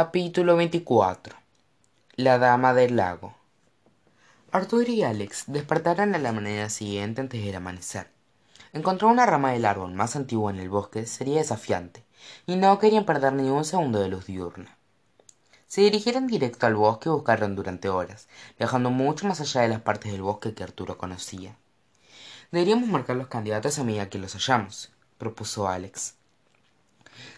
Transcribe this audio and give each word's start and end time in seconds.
capítulo 0.00 0.54
24 0.54 1.34
la 2.14 2.38
dama 2.38 2.72
del 2.72 2.94
lago. 2.94 3.34
Arthur 4.52 4.88
y 4.88 5.02
alex 5.02 5.46
despertaron 5.48 6.14
a 6.14 6.18
la 6.18 6.30
mañana 6.30 6.68
siguiente 6.68 7.20
antes 7.20 7.44
del 7.44 7.56
amanecer. 7.56 8.08
Encontrar 8.72 9.10
una 9.10 9.26
rama 9.26 9.50
del 9.50 9.64
árbol 9.64 9.92
más 9.94 10.14
antiguo 10.14 10.50
en 10.50 10.60
el 10.60 10.68
bosque 10.68 11.04
sería 11.04 11.38
desafiante 11.38 12.04
y 12.46 12.54
no 12.54 12.78
querían 12.78 13.06
perder 13.06 13.32
ni 13.32 13.50
un 13.50 13.64
segundo 13.64 13.98
de 13.98 14.08
luz 14.08 14.26
diurna. 14.26 14.78
Se 15.66 15.80
dirigieron 15.80 16.28
directo 16.28 16.68
al 16.68 16.76
bosque 16.76 17.08
y 17.08 17.12
buscaron 17.12 17.56
durante 17.56 17.88
horas 17.88 18.28
viajando 18.56 18.90
mucho 18.90 19.26
más 19.26 19.40
allá 19.40 19.62
de 19.62 19.68
las 19.68 19.80
partes 19.80 20.12
del 20.12 20.22
bosque 20.22 20.54
que 20.54 20.62
arturo 20.62 20.96
conocía. 20.96 21.56
Deberíamos 22.52 22.88
marcar 22.88 23.16
los 23.16 23.26
candidatos 23.26 23.80
a 23.80 23.82
medida 23.82 24.08
que 24.08 24.20
los 24.20 24.34
hallamos 24.34 24.92
propuso 25.18 25.66
alex 25.66 26.17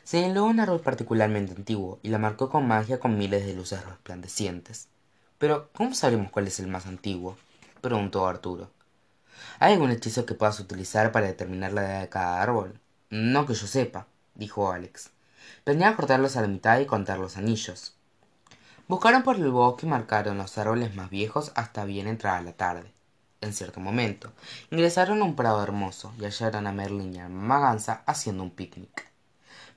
señaló 0.05 0.45
un 0.45 0.61
árbol 0.61 0.81
particularmente 0.81 1.53
antiguo 1.53 2.01
y 2.03 2.09
la 2.09 2.19
marcó 2.19 2.49
con 2.51 2.67
magia 2.67 3.01
con 3.01 3.19
miles 3.19 3.47
de 3.47 3.55
luces 3.55 3.85
resplandecientes. 3.85 4.89
Pero 5.39 5.71
cómo 5.73 5.95
sabremos 5.95 6.31
cuál 6.31 6.47
es 6.47 6.61
el 6.61 6.67
más 6.67 6.87
antiguo 6.87 7.37
preguntó 7.81 8.27
arturo. 8.27 8.71
Hay 9.59 9.73
algún 9.73 9.91
hechizo 9.91 10.27
que 10.27 10.35
puedas 10.35 10.61
utilizar 10.61 11.13
para 11.13 11.27
determinar 11.27 11.73
la 11.73 11.83
edad 11.83 12.01
de 12.03 12.09
cada 12.09 12.43
árbol. 12.43 12.79
No 13.11 13.47
que 13.47 13.55
yo 13.55 13.67
sepa 13.67 14.07
dijo 14.35 14.73
alex. 14.73 15.11
A 15.67 15.97
cortarlos 15.97 16.37
a 16.37 16.43
la 16.43 16.49
mitad 16.49 16.81
y 16.81 16.87
contar 16.87 17.19
los 17.19 17.37
anillos. 17.37 17.95
Buscaron 18.89 19.23
por 19.23 19.37
el 19.37 19.51
bosque 19.51 19.87
y 19.87 19.89
marcaron 19.89 20.39
los 20.39 20.57
árboles 20.59 20.95
más 20.95 21.11
viejos 21.11 21.53
hasta 21.55 21.85
bien 21.85 22.09
entrada 22.09 22.41
la 22.43 22.53
tarde. 22.53 22.93
En 23.41 23.53
cierto 23.55 23.81
momento 23.81 24.33
ingresaron 24.71 25.23
a 25.23 25.25
un 25.25 25.37
prado 25.37 25.63
hermoso 25.63 26.13
y 26.19 26.25
hallaron 26.25 26.67
a 26.67 26.73
merlin 26.73 27.15
y 27.15 27.21
a 27.21 27.29
maganza 27.29 28.03
haciendo 28.07 28.43
un 28.43 28.51
picnic 28.51 29.10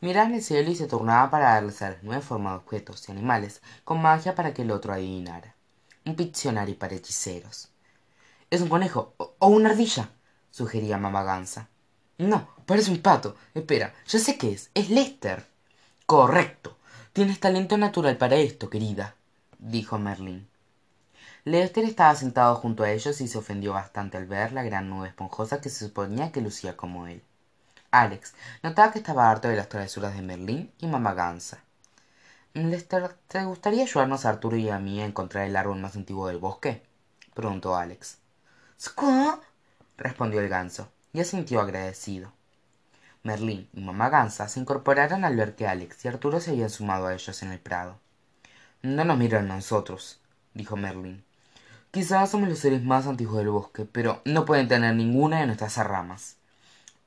miraban 0.04 0.34
el 0.34 0.44
cielo 0.44 0.70
y 0.70 0.76
se 0.76 0.88
turnaban 0.88 1.30
para 1.30 1.54
darles 1.54 1.82
a 1.82 1.92
las 1.92 2.04
nueve 2.04 2.22
formas 2.22 2.54
de 2.54 2.58
objetos 2.58 3.08
y 3.08 3.12
animales 3.14 3.62
con 3.86 4.02
magia 4.02 4.36
para 4.36 4.54
que 4.54 4.64
el 4.64 4.72
otro 4.72 4.92
adivinara. 4.92 5.56
Un 6.06 6.16
piccionario 6.16 6.78
para 6.78 6.96
hechiceros. 6.96 7.70
Es 8.52 8.60
un 8.60 8.68
conejo 8.68 9.14
o 9.18 9.48
una 9.48 9.70
ardilla 9.70 10.10
sugería 10.52 10.98
mamá 10.98 11.24
gansa. 11.24 11.70
No 12.18 12.50
parece 12.66 12.92
un 12.92 13.02
pato. 13.02 13.38
Espera 13.54 13.94
ya 14.06 14.20
sé 14.20 14.38
qué 14.38 14.52
es. 14.52 14.70
Es 14.74 14.90
lester. 14.90 15.48
Correcto. 16.06 16.78
Tienes 17.14 17.40
talento 17.40 17.78
natural 17.78 18.18
para 18.18 18.36
esto 18.36 18.70
querida 18.70 19.16
dijo 19.58 19.98
merlín 19.98 20.50
lester 21.46 21.86
estaba 21.86 22.14
sentado 22.16 22.56
junto 22.56 22.84
a 22.84 22.92
ellos 22.92 23.22
y 23.22 23.30
se 23.30 23.38
ofendió 23.38 23.72
bastante 23.72 24.18
al 24.18 24.26
ver 24.26 24.52
la 24.52 24.64
gran 24.64 24.90
nube 24.90 25.08
esponjosa 25.08 25.62
que 25.62 25.70
se 25.70 25.86
suponía 25.86 26.34
que 26.34 26.42
lucía 26.42 26.76
como 26.76 27.08
él 27.08 27.24
alex. 27.94 28.34
Notaba 28.62 28.92
que 28.92 29.00
estaba 29.00 29.30
harto 29.30 29.48
de 29.48 29.56
las 29.56 29.70
travesuras 29.70 30.16
de 30.16 30.22
merlín 30.22 30.72
y 30.80 30.88
mamá 30.88 31.14
gansa 31.14 31.64
lester 32.54 33.16
te 33.28 33.44
gustaría 33.46 33.84
ayudarnos 33.84 34.26
a 34.26 34.30
arturo 34.30 34.56
y 34.58 34.70
a 34.70 34.78
mí 34.78 35.02
a 35.02 35.06
encontrar 35.06 35.48
el 35.48 35.56
árbol 35.56 35.80
más 35.80 35.96
antiguo 35.96 36.28
del 36.28 36.38
bosque 36.38 36.84
preguntó 37.34 37.76
alex. 37.76 38.20
Squaw 38.80 39.40
respondió 39.98 40.40
el 40.40 40.50
ganso 40.50 40.88
y 41.14 41.20
asintió 41.20 41.62
agradecido. 41.62 42.32
Merlín 43.24 43.70
y 43.74 43.82
mamá 43.82 44.10
gansa 44.10 44.48
se 44.48 44.60
incorporaron 44.60 45.26
al 45.26 45.36
ver 45.36 45.56
que 45.56 45.68
alex 45.68 46.06
y 46.06 46.10
arturo 46.10 46.40
se 46.40 46.52
habían 46.52 46.70
sumado 46.70 47.08
a 47.08 47.14
ellos 47.14 47.42
en 47.42 47.52
el 47.52 47.60
prado. 47.60 47.98
No 48.84 49.04
nos 49.04 49.18
miran 49.18 49.50
a 49.50 49.56
nosotros 49.56 50.20
dijo 50.54 50.76
merlín. 50.76 51.24
Quizás 51.90 52.30
somos 52.30 52.50
los 52.50 52.60
seres 52.60 52.84
más 52.84 53.08
antiguos 53.08 53.38
del 53.38 53.50
bosque 53.50 53.86
pero 53.86 54.22
no 54.26 54.46
pueden 54.46 54.68
tener 54.68 54.94
ninguna 54.94 55.40
de 55.40 55.48
nuestras 55.48 55.78
ramas 55.78 56.36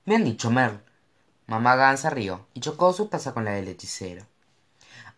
bien 0.06 0.24
dicho 0.24 0.50
merl 0.50 0.80
mamá 1.46 1.76
gansa 1.76 2.08
rió 2.08 2.46
y 2.54 2.60
chocó 2.60 2.92
su 2.94 3.08
taza 3.08 3.34
con 3.34 3.44
la 3.44 3.50
del 3.50 3.68
hechicero 3.68 4.24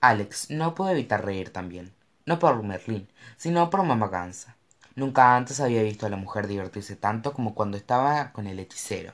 alex 0.01 0.51
no 0.51 0.75
pudo 0.75 0.89
evitar 0.89 1.25
reír 1.25 1.51
también 1.53 1.93
no 2.27 2.41
por 2.41 2.61
merlín 2.63 3.09
sino 3.37 3.71
por 3.71 3.85
mamá 3.85 4.09
gansa 4.09 4.57
nunca 4.97 5.37
antes 5.37 5.61
había 5.61 5.83
visto 5.83 6.07
a 6.07 6.09
la 6.09 6.17
mujer 6.17 6.49
divertirse 6.49 6.97
tanto 6.97 7.33
como 7.35 7.55
cuando 7.55 7.77
estaba 7.77 8.33
con 8.33 8.47
el 8.47 8.59
hechicero 8.59 9.13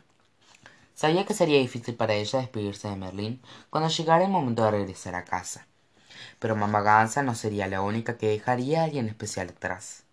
sabía 0.94 1.26
que 1.26 1.34
sería 1.34 1.58
difícil 1.58 1.96
para 1.96 2.14
ella 2.14 2.38
despedirse 2.38 2.88
de 2.88 2.96
merlín 2.96 3.42
cuando 3.68 3.90
llegara 3.90 4.24
el 4.24 4.30
momento 4.30 4.64
de 4.64 4.70
regresar 4.70 5.16
a 5.16 5.24
casa 5.24 5.66
pero 6.38 6.56
mamá 6.56 6.82
gansa 6.82 7.22
no 7.22 7.34
sería 7.34 7.66
la 7.66 7.80
única 7.80 8.16
que 8.16 8.28
dejaría 8.28 8.80
a 8.80 8.84
alguien 8.84 9.08
especial 9.08 9.48
atrás. 9.48 10.04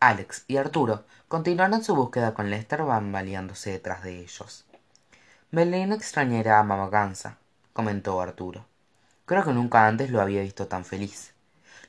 Alex 0.00 0.44
y 0.48 0.56
arturo 0.56 1.04
continuaron 1.32 1.82
su 1.82 1.94
búsqueda 1.94 2.34
con 2.34 2.50
lester 2.50 2.82
bambaleándose 2.82 3.70
detrás 3.70 4.02
de 4.02 4.20
ellos. 4.20 4.66
Merlín 5.50 5.90
extrañará 5.94 6.58
a 6.58 6.62
mamá 6.62 6.90
gansa 6.90 7.38
comentó 7.72 8.20
arturo. 8.20 8.66
Creo 9.24 9.42
que 9.42 9.54
nunca 9.54 9.86
antes 9.86 10.10
lo 10.10 10.20
había 10.20 10.42
visto 10.42 10.68
tan 10.68 10.84
feliz. 10.84 11.32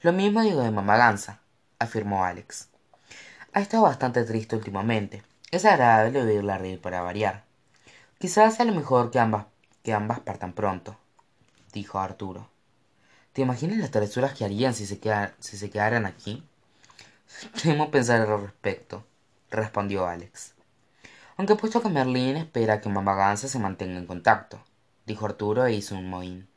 Lo 0.02 0.14
mismo 0.14 0.44
digo 0.44 0.62
de 0.62 0.72
mamá 0.72 0.96
gansa 0.96 1.42
afirmó 1.78 2.24
alex. 2.24 2.70
Ha 3.52 3.59
estado 3.59 3.84
bastante 3.84 4.24
triste 4.24 4.56
últimamente. 4.56 5.24
Es 5.52 5.66
agradable 5.66 6.22
oírla 6.22 6.58
reír 6.58 6.80
para 6.80 7.02
variar. 7.02 7.44
Quizás 8.20 8.56
sea 8.56 8.64
lo 8.64 8.74
mejor 8.74 9.12
que 9.12 9.20
ambas 9.20 9.48
que 9.84 9.92
ambas 9.92 10.22
partan 10.22 10.54
pronto 10.54 10.96
dijo 11.74 12.00
arturo. 12.00 12.48
Te 13.34 13.42
imaginas 13.42 13.78
las 13.80 13.92
travesuras 13.92 14.36
que 14.36 14.46
harían 14.46 14.74
si 14.74 14.86
se, 14.86 15.02
si 15.40 15.58
se 15.58 15.70
quedaran 15.70 16.06
aquí 16.06 16.48
temo 17.62 17.92
pensar 17.92 18.22
al 18.22 18.40
respecto 18.40 19.04
respondió 19.53 20.08
alex. 20.08 20.53
Aunque 21.38 21.56
puesto 21.56 21.81
que 21.81 21.90
merlín 21.90 22.38
espera 22.38 22.81
que 22.81 22.90
mamá 22.90 23.16
gansa 23.16 23.47
se 23.47 23.59
mantenga 23.59 23.97
en 23.97 24.08
contacto 24.08 24.64
dijo 25.06 25.25
arturo 25.25 25.66
e 25.66 25.74
hizo 25.74 25.96
un 25.96 26.09
mohín. 26.09 26.47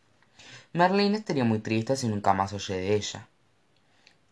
Merlín 0.72 1.14
estaría 1.14 1.44
muy 1.44 1.58
triste 1.60 1.96
si 1.96 2.08
nunca 2.08 2.34
más 2.34 2.52
oye 2.52 2.76
de 2.76 2.94
ella. 2.94 3.28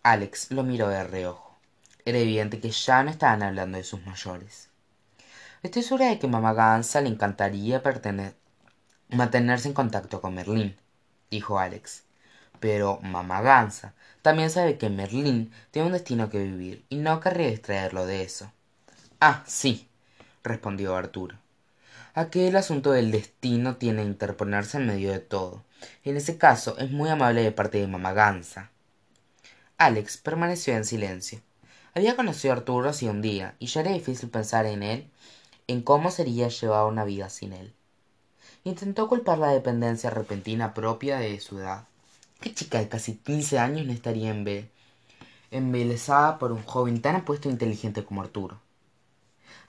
Alex 0.03 0.51
lo 0.51 0.63
miró 0.63 0.89
de 0.89 1.05
reojo. 1.05 1.57
Era 2.05 2.19
evidente 2.19 2.61
que 2.61 2.71
ya 2.71 3.03
no 3.03 3.11
estaban 3.11 3.43
hablando 3.43 3.79
de 3.79 3.85
sus 3.85 4.05
mayores. 4.05 4.69
Estoy 5.63 5.83
segura 5.83 6.07
de 6.07 6.19
que 6.19 6.29
mamá 6.29 6.53
gansa 6.53 7.01
le 7.01 7.09
encantaría 7.09 7.83
mantenerse 9.09 9.69
en 9.69 9.75
contacto 9.75 10.21
con 10.21 10.35
merlín 10.35 10.77
dijo 11.31 11.59
alex. 11.59 12.05
Pero 12.61 13.01
mamá 13.03 13.41
gansa 13.41 13.95
también 14.23 14.51
sabe 14.51 14.79
que 14.79 14.91
merlín 14.91 15.53
tiene 15.71 15.87
un 15.87 15.93
destino 15.93 16.31
que 16.31 16.39
vivir 16.39 16.85
y 16.89 16.97
no 16.97 17.21
querría 17.21 17.49
distraerlo 17.49 18.07
de 18.07 18.23
eso 18.23 18.53
ah 19.27 19.43
sí 19.47 19.89
respondió 20.43 20.95
arturo. 20.95 21.39
Aquel 22.13 22.55
asunto 22.57 22.93
del 22.93 23.11
destino 23.11 23.77
tiene 23.77 24.03
que 24.03 24.09
interponerse 24.09 24.77
en 24.77 24.87
medio 24.87 25.13
de 25.13 25.19
todo. 25.19 25.65
En 26.05 26.19
ese 26.19 26.37
caso 26.37 26.77
es 26.77 26.91
muy 26.91 27.09
amable 27.09 27.43
de 27.43 27.51
parte 27.51 27.79
de 27.79 27.87
mamá 27.87 28.13
gansa 28.13 28.71
alex 29.79 30.19
permaneció 30.19 30.77
en 30.77 30.85
silencio. 30.85 31.41
Había 31.95 32.17
conocido 32.17 32.53
a 32.53 32.59
arturo 32.59 32.91
hacía 32.91 33.11
un 33.13 33.23
día 33.23 33.55
y 33.59 33.67
ya 33.69 33.81
era 33.81 33.93
difícil 33.93 34.29
pensar 34.29 34.67
en 34.67 34.83
él 34.83 35.09
en 35.69 35.81
cómo 35.81 36.11
sería 36.11 36.49
llevar 36.49 36.85
una 36.85 37.05
vida 37.05 37.31
sin 37.31 37.55
él. 37.55 37.73
Intentó 38.63 39.09
culpar 39.09 39.39
la 39.39 39.49
dependencia 39.49 40.11
repentina 40.11 40.75
propia 40.75 41.19
de 41.19 41.41
su 41.41 41.61
edad. 41.61 41.85
Qué 42.43 42.53
chica 42.53 42.79
de 42.79 42.91
casi 42.91 43.15
quince 43.15 43.59
años 43.59 43.87
no 43.87 43.93
estaría 43.95 44.37
embelesada 45.51 46.39
por 46.39 46.53
un 46.53 46.63
joven 46.63 47.01
tan 47.01 47.17
apuesto 47.17 47.49
e 47.49 47.53
inteligente 47.53 48.05
como 48.05 48.21
arturo 48.21 48.64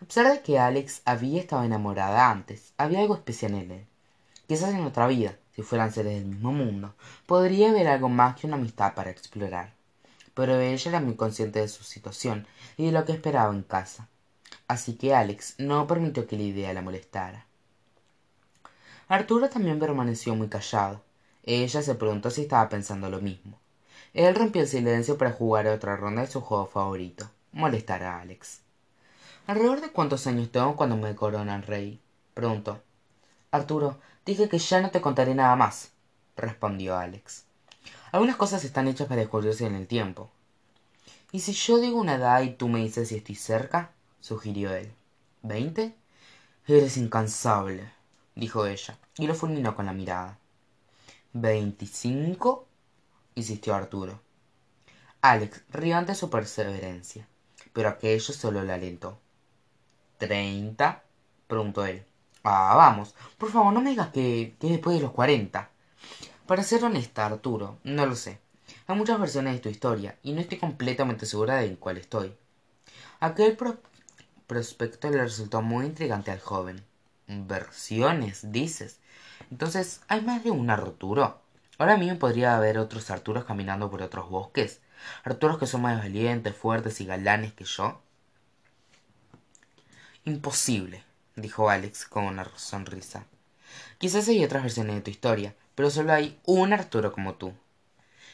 a 0.06 0.08
pesar 0.08 0.32
de 0.32 0.42
que 0.44 0.60
alex 0.60 1.02
había 1.04 1.42
estado 1.42 1.64
enamorada 1.64 2.30
antes 2.30 2.74
había 2.78 3.00
algo 3.00 3.16
especial 3.16 3.56
en 3.56 3.72
él. 3.72 3.86
Quizás 4.48 4.70
en 4.70 4.84
otra 4.84 5.08
vida 5.08 5.36
si 5.56 5.64
fueran 5.64 5.92
seres 5.92 6.14
del 6.14 6.26
mismo 6.26 6.52
mundo 6.52 6.94
podría 7.26 7.72
haber 7.72 7.88
algo 7.88 8.08
más 8.08 8.36
que 8.36 8.46
una 8.46 8.56
amistad 8.56 8.94
para 8.94 9.10
explorar. 9.10 9.74
Pero 10.36 10.60
ella 10.60 10.90
era 10.92 11.00
muy 11.00 11.16
consciente 11.16 11.60
de 11.60 11.68
su 11.68 11.84
situación 11.84 12.46
y 12.78 12.86
de 12.86 12.92
lo 12.92 13.04
que 13.04 13.14
esperaba 13.14 13.52
en 13.52 13.64
casa. 13.64 14.08
Así 14.68 14.94
que 14.94 15.16
alex 15.16 15.56
no 15.58 15.88
permitió 15.88 16.28
que 16.28 16.38
la 16.38 16.44
idea 16.44 16.74
la 16.74 16.84
molestara. 16.84 17.48
Arturo 19.08 19.50
también 19.50 19.80
permaneció 19.80 20.36
muy 20.36 20.50
callado. 20.50 21.02
Ella 21.42 21.82
se 21.82 21.96
preguntó 21.96 22.30
si 22.30 22.42
estaba 22.42 22.70
pensando 22.70 23.10
lo 23.10 23.22
mismo. 23.22 23.58
Él 24.14 24.36
rompió 24.36 24.62
el 24.62 24.68
silencio 24.68 25.18
para 25.18 25.32
jugar 25.32 25.66
otra 25.66 25.96
ronda 25.96 26.22
de 26.22 26.28
su 26.28 26.42
juego 26.42 26.68
favorito 26.68 27.28
molestar 27.54 28.04
a 28.04 28.20
alex 28.20 28.65
alrededor 29.48 29.82
de 29.82 29.92
cuántos 29.92 30.28
años 30.28 30.52
tengo 30.52 30.76
cuando 30.76 30.98
me 30.98 31.16
coronan 31.16 31.64
rey 31.64 32.00
preguntó. 32.34 32.82
Arturo 33.52 34.00
dije 34.26 34.50
que 34.50 34.60
ya 34.60 34.82
no 34.82 34.92
te 34.92 35.02
contaré 35.02 35.36
nada 35.36 35.56
más 35.56 35.92
respondió 36.36 36.98
alex. 36.98 37.46
Algunas 38.12 38.36
cosas 38.36 38.64
están 38.64 38.88
hechas 38.88 39.08
para 39.08 39.22
descubrirse 39.22 39.66
en 39.66 39.76
el 39.76 39.88
tiempo. 39.88 40.30
Y 41.32 41.40
si 41.40 41.54
yo 41.54 41.80
digo 41.80 42.00
una 42.00 42.16
edad 42.16 42.42
y 42.42 42.52
tú 42.54 42.68
me 42.68 42.80
dices 42.80 43.10
si 43.10 43.16
estoy 43.16 43.36
cerca 43.36 43.92
sugirió 44.20 44.74
él. 44.74 44.92
Veinte 45.42 45.96
eres 46.68 46.98
incansable 46.98 47.92
dijo 48.36 48.66
ella 48.66 48.98
y 49.18 49.28
lo 49.28 49.36
fulminó 49.36 49.76
con 49.76 49.86
la 49.86 49.94
mirada. 49.94 50.38
Veinticinco 51.34 52.68
insistió 53.36 53.76
arturo. 53.76 54.20
Alex 55.22 55.64
rió 55.72 55.98
ante 55.98 56.16
su 56.16 56.30
perseverancia 56.30 57.28
pero 57.76 57.90
aquello 57.90 58.34
solo 58.34 58.64
le 58.64 58.72
alentó 58.72 59.20
treinta 60.18 61.04
preguntó 61.48 61.86
él. 61.86 62.06
Ah 62.44 62.76
vamos. 62.76 63.16
Por 63.38 63.52
favor 63.52 63.74
no 63.74 63.82
me 63.82 63.92
digas 63.92 64.10
que, 64.10 64.56
que 64.60 64.68
después 64.68 64.98
de 64.98 65.04
los 65.04 65.12
cuarenta. 65.12 65.70
Para 66.48 66.64
ser 66.64 66.84
honesta 66.84 67.26
arturo 67.26 67.80
no 67.84 68.06
lo 68.06 68.16
sé. 68.16 68.40
Hay 68.88 68.96
muchas 68.96 69.20
versiones 69.20 69.54
de 69.56 69.60
tu 69.60 69.70
historia 69.70 70.18
y 70.24 70.34
no 70.34 70.42
estoy 70.42 70.58
completamente 70.60 71.26
segura 71.26 71.56
de 71.58 71.68
en 71.68 71.76
cuál 71.76 71.98
estoy. 71.98 72.36
Aquel 73.20 73.58
prospecto 74.48 75.10
le 75.10 75.24
resultó 75.24 75.62
muy 75.62 75.86
intrigante 75.86 76.32
al 76.32 76.40
joven. 76.40 76.84
Versiones 77.28 78.52
dices 78.52 79.00
entonces 79.52 80.02
hay 80.08 80.22
más 80.22 80.44
de 80.44 80.52
un 80.52 80.70
arturo 80.70 81.42
ahora 81.78 81.98
mismo 81.98 82.20
podría 82.20 82.56
haber 82.56 82.78
otros 82.78 83.12
arturos 83.12 83.46
caminando 83.46 83.90
por 83.90 84.02
otros 84.02 84.30
bosques. 84.30 84.82
Arturos 85.24 85.58
que 85.58 85.68
son 85.68 85.82
más 85.82 85.98
valientes 86.00 86.56
fuertes 86.56 87.02
y 87.02 87.06
galanes 87.06 87.54
que 87.54 87.66
yo 87.66 88.02
imposible 90.26 91.04
dijo 91.36 91.70
alex 91.70 92.06
con 92.06 92.24
una 92.24 92.50
sonrisa. 92.56 93.26
Quizás 94.00 94.28
hay 94.28 94.44
otras 94.44 94.64
versiones 94.64 94.96
de 94.96 95.02
tu 95.02 95.12
historia 95.12 95.54
pero 95.76 95.92
solo 95.92 96.14
hay 96.14 96.40
un 96.46 96.74
arturo 96.74 97.12
como 97.12 97.36
tú. 97.36 97.54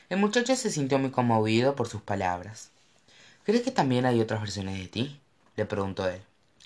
El 0.09 0.19
muchacho 0.19 0.55
se 0.55 0.71
sintió 0.71 0.99
muy 0.99 1.11
conmovido 1.11 1.75
por 1.75 1.89
sus 1.89 2.01
palabras. 2.01 2.71
Crees 3.43 3.63
que 3.63 3.71
también 3.71 4.05
hay 4.05 4.21
otras 4.21 4.39
versiones 4.39 4.77
de 4.77 4.87
ti 4.87 5.19
le 5.57 5.65
preguntó 5.65 6.07
él. 6.07 6.21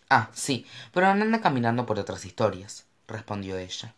Ah 0.10 0.30
sí 0.34 0.68
pero 0.94 1.14
no 1.16 1.24
anda 1.24 1.42
caminando 1.42 1.88
por 1.88 1.98
otras 1.98 2.24
historias 2.24 2.86
respondió 3.08 3.58
ella. 3.58 3.96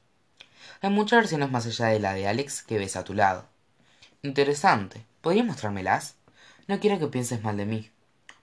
Hay 0.82 0.92
muchas 0.92 1.20
versiones 1.20 1.52
más 1.52 1.66
allá 1.66 1.88
de 1.88 2.00
la 2.00 2.14
de 2.14 2.28
alex 2.28 2.64
que 2.64 2.78
ves 2.78 2.96
a 2.96 3.04
tu 3.04 3.14
lado. 3.14 3.46
Interesante. 4.22 5.06
Podrías 5.20 5.46
mostrármelas 5.46 6.16
no 6.68 6.80
quiero 6.80 7.00
que 7.00 7.08
pienses 7.08 7.44
mal 7.44 7.58
de 7.58 7.66
mí. 7.66 7.92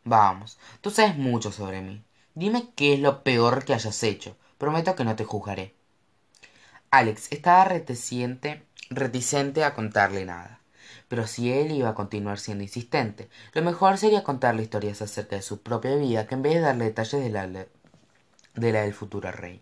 Vamos 0.04 0.58
tú 0.82 0.90
sabes 0.90 1.16
mucho 1.16 1.50
sobre 1.50 1.80
mí 1.80 2.02
dime 2.34 2.68
qué 2.74 2.94
es 2.94 3.00
lo 3.00 3.22
peor 3.22 3.64
que 3.64 3.74
hayas 3.74 4.02
hecho. 4.02 4.36
Prometo 4.58 4.94
que 4.94 5.04
no 5.04 5.16
te 5.16 5.24
juzgaré. 5.24 5.74
Alex 6.90 7.32
estaba 7.32 7.64
reticente, 7.64 8.62
reticente 8.90 9.64
a 9.64 9.74
contarle 9.74 10.24
nada. 10.24 10.60
Pero 11.08 11.26
si 11.26 11.52
él 11.52 11.72
iba 11.72 11.90
a 11.90 11.94
continuar 11.94 12.38
siendo 12.38 12.64
insistente 12.64 13.28
lo 13.52 13.62
mejor 13.62 13.98
sería 13.98 14.22
contarle 14.22 14.62
historias 14.62 15.02
acerca 15.02 15.36
de 15.36 15.42
su 15.42 15.60
propia 15.60 15.96
vida 15.96 16.26
que 16.26 16.34
en 16.34 16.42
vez 16.42 16.54
de 16.54 16.60
darle 16.60 16.84
detalles 16.86 17.22
de 17.22 17.30
la, 17.30 17.46
de 17.46 18.72
la 18.72 18.82
del 18.82 18.94
futuro 18.94 19.30
rey. 19.30 19.60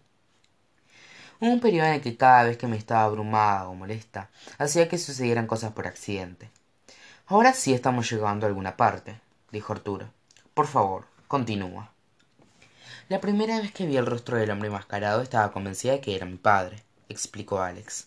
Un 1.41 1.61
periodo 1.61 1.89
en 1.89 1.95
el 1.95 2.01
que 2.01 2.17
cada 2.17 2.45
vez 2.45 2.57
que 2.57 2.69
me 2.69 2.77
estaba 2.77 3.05
abrumada 3.05 3.69
o 3.69 3.75
molesta 3.75 4.31
hacía 4.59 4.89
que 4.89 4.99
sucedieran 4.99 5.47
cosas 5.47 5.73
por 5.73 5.87
accidente. 5.87 6.51
Ahora 7.27 7.53
sí 7.53 7.75
estamos 7.75 8.11
llegando 8.11 8.47
a 8.47 8.49
alguna 8.49 8.77
parte 8.77 9.21
dijo 9.51 9.73
arturo. 9.73 10.09
Por 10.55 10.67
favor 10.67 11.07
continúa 11.29 11.92
la 13.13 13.21
primera 13.21 13.61
vez 13.61 13.73
que 13.73 13.85
vi 13.85 13.99
el 13.99 14.07
rostro 14.07 14.39
del 14.39 14.51
hombre 14.51 14.69
enmascarado 14.69 15.21
estaba 15.21 15.53
convencida 15.53 15.93
de 15.93 16.01
que 16.01 16.17
era 16.17 16.25
mi 16.25 16.39
padre 16.39 16.83
explicó 17.11 17.61
alex. 17.61 18.07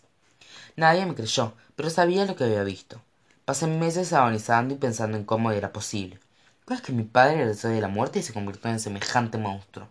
Nadie 0.75 1.06
me 1.06 1.13
creyó 1.13 1.54
pero 1.75 1.92
sabía 1.92 2.25
lo 2.25 2.36
que 2.36 2.46
había 2.46 2.63
visto. 2.63 3.00
Pasé 3.46 3.68
meses 3.68 4.13
agonizando 4.13 4.74
y 4.74 4.78
pensando 4.78 5.16
en 5.16 5.24
cómo 5.24 5.52
era 5.52 5.72
posible. 5.72 6.19
Cómo 6.66 6.75
es 6.75 6.84
que 6.84 6.92
mi 6.92 7.04
padre 7.04 7.36
regresó 7.36 7.68
de 7.68 7.81
la 7.81 7.88
muerte 7.88 8.18
y 8.18 8.24
se 8.24 8.34
convirtió 8.34 8.72
en 8.72 8.80
semejante 8.80 9.38
monstruo. 9.38 9.88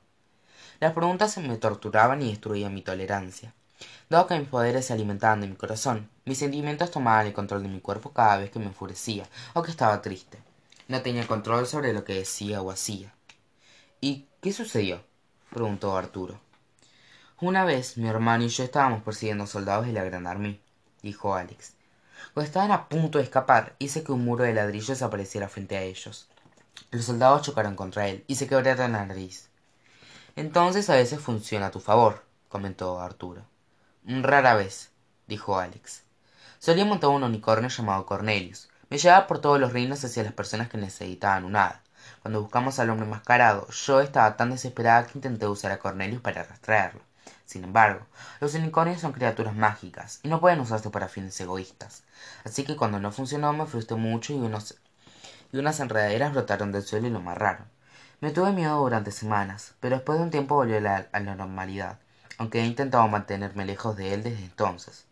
Las 0.81 0.95
preguntas 0.95 1.39
me 1.39 1.59
torturaban 1.59 2.21
y 2.21 2.31
destruían 2.31 2.75
mi 2.75 2.83
tolerancia. 2.83 3.55
Dado 4.11 4.27
que 4.27 4.37
mis 4.37 4.49
poderes 4.49 4.87
se 4.87 4.95
alimentaban 4.95 5.41
de 5.41 5.47
mi 5.47 5.55
corazón 5.55 6.11
mis 6.25 6.39
sentimientos 6.39 6.91
tomaban 6.91 7.29
el 7.29 7.33
control 7.33 7.63
de 7.63 7.69
mi 7.69 7.79
cuerpo 7.79 8.13
cada 8.13 8.39
vez 8.39 8.51
que 8.51 8.59
me 8.59 8.67
enfurecía 8.67 9.29
o 9.53 9.63
que 9.63 9.71
estaba 9.71 10.03
triste. 10.03 10.39
No 10.89 11.03
tenía 11.03 11.25
control 11.29 11.69
sobre 11.69 11.93
lo 11.93 12.03
que 12.03 12.15
decía 12.15 12.63
o 12.63 12.73
hacía. 12.73 13.15
Y 14.01 14.27
qué 14.45 14.53
sucedió 14.53 15.03
preguntó 15.49 15.97
arturo. 15.97 16.39
Una 17.41 17.65
vez 17.65 17.97
mi 17.97 18.09
hermano 18.09 18.45
y 18.45 18.49
yo 18.49 18.63
estábamos 18.63 19.03
persiguiendo 19.03 19.47
soldados 19.47 19.87
de 19.87 19.95
la 19.95 20.05
gran 20.05 20.27
armée 20.27 20.61
dijo 21.01 21.35
alex. 21.35 21.73
Cuando 22.35 22.49
estaban 22.49 22.71
a 22.71 22.91
punto 22.91 23.17
de 23.17 23.25
escapar 23.25 23.75
hice 23.79 24.05
que 24.05 24.13
un 24.13 24.23
muro 24.23 24.45
de 24.45 24.53
ladrillos 24.53 25.01
apareciera 25.01 25.49
frente 25.49 25.79
a 25.79 25.83
ellos. 25.83 26.29
Los 26.91 27.07
soldados 27.07 27.41
chocaron 27.41 27.75
contra 27.75 28.07
él 28.09 28.23
y 28.27 28.35
se 28.35 28.47
quebraron 28.47 28.93
la 28.93 29.07
nariz. 29.07 29.49
Entonces 30.37 30.91
a 30.91 30.97
veces 30.97 31.21
funciona 31.21 31.69
a 31.69 31.71
tu 31.71 31.81
favor 31.81 32.23
comentó 32.51 33.01
arturo. 33.01 33.47
Rara 34.05 34.55
vez 34.57 34.91
dijo 35.27 35.59
alex. 35.59 36.03
Solía 36.59 36.85
montar 36.85 37.09
un 37.09 37.23
unicornio 37.23 37.71
llamado 37.71 38.05
cornelius. 38.05 38.69
Me 38.91 38.99
llevaba 38.99 39.27
por 39.27 39.41
todos 39.41 39.59
los 39.59 39.73
reinos 39.73 40.05
hacia 40.05 40.23
las 40.23 40.35
personas 40.35 40.69
que 40.69 40.77
necesitaban 40.77 41.47
un 41.47 41.57
cuando 42.25 42.41
buscamos 42.41 42.79
al 42.79 42.89
hombre 42.89 43.05
enmascarado 43.05 43.69
yo 43.69 44.01
estaba 44.01 44.35
tan 44.39 44.49
desesperada 44.49 45.07
que 45.07 45.19
intenté 45.19 45.47
usar 45.47 45.73
a 45.73 45.79
cornelius 45.79 46.23
para 46.23 46.43
rastrearlo. 46.43 47.03
Sin 47.45 47.65
embargo 47.65 48.07
los 48.41 48.55
unicornios 48.55 49.03
son 49.03 49.13
criaturas 49.13 49.55
mágicas 49.55 50.21
y 50.23 50.29
no 50.29 50.41
pueden 50.41 50.61
usarse 50.61 50.89
para 50.89 51.09
fines 51.09 51.39
egoístas. 51.39 52.03
Así 52.43 52.65
que 52.65 52.77
cuando 52.77 52.99
no 52.99 53.13
funcionó 53.13 53.53
me 53.53 53.67
frustré 53.67 53.99
mucho 53.99 54.33
y 54.33 54.37
y 55.53 55.59
unas 55.59 55.81
enredaderas 55.81 56.33
brotaron 56.33 56.73
del 56.73 56.83
suelo 56.83 57.09
y 57.09 57.11
lo 57.11 57.19
amarraron. 57.19 57.67
Me 58.23 58.31
tuve 58.31 58.53
miedo 58.53 58.79
durante 58.79 59.11
semanas 59.11 59.75
pero 59.81 59.97
después 59.97 60.17
de 60.17 60.25
un 60.25 60.31
tiempo 60.31 60.55
volvió 60.55 60.79
a 60.79 60.81
la, 60.81 61.35
normalidad 61.37 61.99
aunque 62.39 62.61
he 62.61 62.65
intentado 62.65 63.07
mantenerme 63.07 63.67
lejos 63.67 63.99
de 63.99 64.15
él 64.15 64.23
desde 64.23 64.43
entonces. 64.43 65.05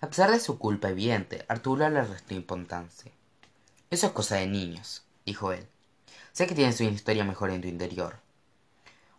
A 0.00 0.06
pesar 0.06 0.30
de 0.30 0.38
su 0.38 0.56
culpa 0.56 0.88
evidente 0.88 1.44
arturo 1.48 1.88
le 1.88 2.04
restó 2.04 2.34
importancia. 2.34 3.10
Eso 3.90 4.06
es 4.06 4.12
cosa 4.12 4.36
de 4.36 4.46
niños 4.46 5.02
dijo 5.26 5.52
él 5.52 5.71
sé 6.32 6.46
que 6.46 6.54
tienes 6.54 6.80
una 6.80 6.90
historia 6.90 7.24
mejor 7.24 7.50
en 7.50 7.60
tu 7.60 7.68
interior. 7.68 8.16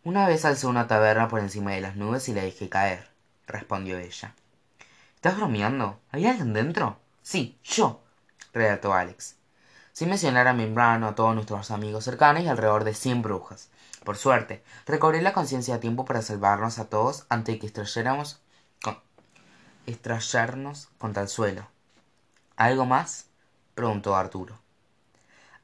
Una 0.04 0.28
vez 0.28 0.46
alzó 0.46 0.68
una 0.68 0.88
taberna 0.88 1.28
por 1.28 1.40
encima 1.40 1.72
de 1.72 1.82
las 1.82 1.96
nubes 1.96 2.28
y 2.28 2.34
la 2.34 2.42
dejé 2.42 2.70
caer 2.70 3.10
respondió 3.46 4.00
ella. 4.00 4.34
Estás 5.16 5.38
bromeando 5.38 6.00
había 6.12 6.32
alguien 6.32 6.54
dentro 6.54 6.98
sí 7.22 7.58
yo 7.64 8.02
relató 8.52 8.94
alex. 8.94 9.36
Sin 9.94 10.10
mencionar 10.10 10.48
a 10.48 10.54
membrano 10.54 11.08
a 11.08 11.16
todos 11.16 11.36
nuestros 11.36 11.70
amigos 11.70 12.04
cercanos 12.04 12.44
y 12.44 12.48
alrededor 12.48 12.84
de 12.84 12.96
cien 12.96 13.22
brujas. 13.22 13.70
Por 14.04 14.18
suerte 14.18 14.64
recobré 14.88 15.22
la 15.22 15.34
conciencia 15.34 15.76
a 15.76 15.80
tiempo 15.80 16.04
para 16.06 16.24
salvarnos 16.24 16.80
a 16.80 16.90
todos 16.90 17.26
antes 17.30 17.62
de 17.62 17.70
que 17.70 18.42
con... 18.82 18.98
estrellarnos 19.86 20.90
contra 20.98 21.22
el 21.22 21.30
suelo. 21.30 21.68
Algo 22.56 22.86
más 22.86 23.28
preguntó 23.76 24.16
arturo 24.16 24.63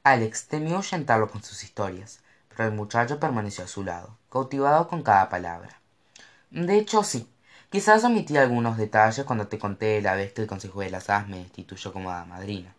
alex 0.02 0.46
temió 0.48 0.76
ahuyentarlo 0.76 1.30
con 1.30 1.42
sus 1.42 1.62
historias 1.62 2.20
pero 2.48 2.68
el 2.68 2.74
muchacho 2.74 3.20
permaneció 3.20 3.64
a 3.64 3.68
su 3.68 3.84
lado 3.84 4.16
cautivado 4.30 4.88
con 4.88 5.02
cada 5.02 5.28
palabra. 5.28 5.80
De 6.50 6.78
hecho 6.78 7.02
sí 7.02 7.28
quizás 7.70 8.04
omití 8.04 8.36
algunos 8.36 8.76
detalles 8.76 9.24
cuando 9.24 9.46
te 9.46 9.58
conté 9.58 10.00
la 10.00 10.14
vez 10.14 10.32
que 10.32 10.42
el 10.42 10.48
consejo 10.48 10.80
de 10.80 10.90
las 10.90 11.10
hadas 11.10 11.28
me 11.28 11.38
destituyó 11.38 11.92
como 11.92 12.10
hada 12.10 12.24
madrina. 12.24 12.74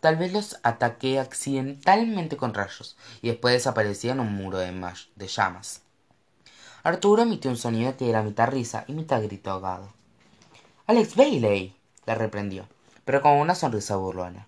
Tal 0.00 0.16
vez 0.16 0.32
los 0.32 0.58
ataqué 0.62 1.18
accidentalmente 1.18 2.36
con 2.36 2.54
rayos 2.54 2.96
y 3.22 3.28
después 3.28 3.54
desaparecí 3.54 4.08
en 4.08 4.20
un 4.20 4.32
muro 4.32 4.58
de, 4.58 4.72
de 5.16 5.26
llamas. 5.26 5.82
Arturo 6.84 7.22
emitió 7.22 7.50
un 7.50 7.56
sonido 7.56 7.96
que 7.96 8.08
era 8.08 8.22
mitad 8.22 8.48
risa 8.48 8.84
y 8.86 8.92
mitad 8.92 9.22
grito 9.22 9.50
ahogado. 9.50 9.92
Alex 10.86 11.16
bailey 11.16 11.74
le 12.06 12.14
reprendió 12.14 12.68
pero 13.06 13.22
con 13.22 13.32
una 13.32 13.54
sonrisa 13.54 13.96
burlona 13.96 14.46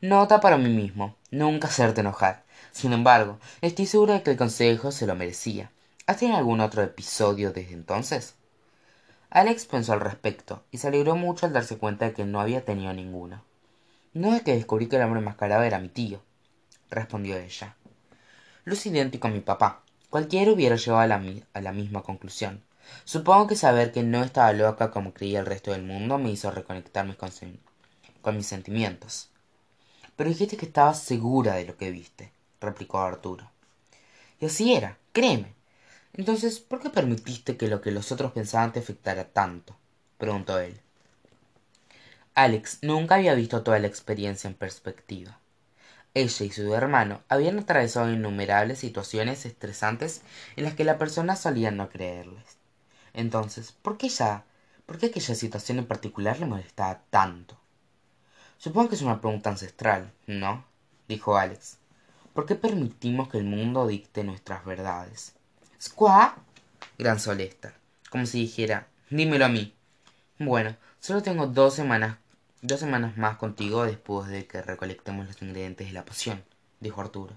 nota 0.00 0.40
para 0.40 0.56
mí 0.56 0.68
mismo 0.68 1.16
nunca 1.30 1.68
hacerte 1.68 2.00
enojar. 2.00 2.44
Sin 2.72 2.92
embargo 2.92 3.38
estoy 3.60 3.86
seguro 3.86 4.12
de 4.14 4.22
que 4.22 4.30
el 4.30 4.36
consejo 4.36 4.92
se 4.92 5.06
lo 5.06 5.14
merecía. 5.14 5.70
Has 6.06 6.18
tenido 6.18 6.38
algún 6.38 6.60
otro 6.60 6.82
episodio 6.82 7.52
desde 7.52 7.74
entonces 7.74 8.34
alex 9.30 9.64
pensó 9.66 9.92
al 9.92 10.00
respecto 10.00 10.64
y 10.72 10.78
se 10.78 10.88
alegró 10.88 11.14
mucho 11.14 11.46
al 11.46 11.52
darse 11.52 11.78
cuenta 11.78 12.06
de 12.06 12.12
que 12.12 12.24
no 12.24 12.40
había 12.40 12.64
tenido 12.64 12.92
ninguno. 12.92 13.44
No 14.12 14.34
es 14.34 14.42
que 14.42 14.54
descubrí 14.54 14.88
que 14.88 14.96
el 14.96 15.02
hombre 15.02 15.20
enmascarado 15.20 15.62
era 15.62 15.78
mi 15.78 15.88
tío 15.88 16.20
respondió 16.90 17.36
ella. 17.36 17.76
Luz 18.64 18.84
idéntico 18.86 19.28
a 19.28 19.30
mi 19.30 19.40
papá. 19.40 19.82
Cualquiera 20.10 20.50
hubiera 20.50 20.74
llegado 20.74 20.98
a 20.98 21.06
la, 21.06 21.72
misma 21.72 22.02
conclusión. 22.02 22.64
Supongo 23.04 23.46
que 23.46 23.54
saber 23.54 23.92
que 23.92 24.02
no 24.02 24.24
estaba 24.24 24.52
loca 24.52 24.90
como 24.90 25.14
creía 25.14 25.38
el 25.38 25.46
resto 25.46 25.70
del 25.70 25.82
mundo 25.82 26.18
me 26.18 26.30
hizo 26.30 26.50
reconectarme 26.50 27.14
con, 27.16 27.30
con 28.20 28.36
mis 28.36 28.46
sentimientos 28.46 29.30
pero 30.20 30.28
dijiste 30.28 30.58
que 30.58 30.66
estabas 30.66 31.02
segura 31.02 31.54
de 31.54 31.64
lo 31.64 31.78
que 31.78 31.90
viste 31.90 32.30
replicó 32.60 32.98
arturo. 32.98 33.50
Y 34.38 34.44
así 34.44 34.74
era 34.74 34.98
créeme. 35.12 35.54
Entonces 36.12 36.60
por 36.60 36.78
qué 36.82 36.90
permitiste 36.90 37.56
que 37.56 37.68
lo 37.68 37.80
que 37.80 37.90
los 37.90 38.12
otros 38.12 38.32
pensaban 38.32 38.70
te 38.70 38.80
afectara 38.80 39.24
tanto 39.24 39.74
preguntó 40.18 40.58
él. 40.60 40.78
Alex 42.34 42.80
nunca 42.82 43.14
había 43.14 43.32
visto 43.32 43.62
toda 43.62 43.78
la 43.78 43.86
experiencia 43.86 44.46
en 44.46 44.56
perspectiva. 44.56 45.40
Ella 46.12 46.44
y 46.44 46.50
su 46.50 46.74
hermano 46.74 47.22
habían 47.30 47.58
atravesado 47.58 48.12
innumerables 48.12 48.80
situaciones 48.80 49.46
estresantes 49.46 50.20
en 50.56 50.64
las 50.64 50.74
que 50.74 50.84
la 50.84 50.98
persona 50.98 51.34
solía 51.34 51.70
no 51.70 51.88
creerles. 51.88 52.58
Entonces 53.14 53.72
por 53.72 53.96
qué 53.96 54.08
ella 54.08 54.44
por 54.84 54.98
qué 54.98 55.06
aquella 55.06 55.34
situación 55.34 55.78
en 55.78 55.86
particular 55.86 56.38
le 56.38 56.44
molestaba 56.44 57.04
tanto 57.08 57.59
supongo 58.60 58.90
que 58.90 58.94
es 58.94 59.02
una 59.02 59.20
pregunta 59.20 59.50
ancestral 59.50 60.12
no 60.28 60.64
dijo 61.08 61.36
alex 61.36 61.78
por 62.34 62.46
qué 62.46 62.54
permitimos 62.54 63.28
que 63.28 63.38
el 63.38 63.44
mundo 63.44 63.88
dicte 63.88 64.22
nuestras 64.22 64.64
verdades 64.64 65.34
squaw 65.82 66.34
granzó 66.96 67.34
lester 67.34 67.74
como 68.08 68.24
si 68.26 68.38
dijera 68.42 68.86
dímelo 69.10 69.46
a 69.46 69.48
mí 69.48 69.74
bueno 70.38 70.76
Solo 71.00 71.22
tengo 71.22 71.46
dos 71.46 71.72
semanas, 71.72 72.18
dos 72.60 72.78
semanas 72.78 73.16
más 73.16 73.38
contigo 73.38 73.84
después 73.84 74.28
de 74.28 74.46
que 74.46 74.60
recolectemos 74.60 75.26
los 75.26 75.40
ingredientes 75.40 75.86
de 75.86 75.94
la 75.94 76.04
poción, 76.04 76.44
dijo 76.78 77.00
Arturo. 77.00 77.34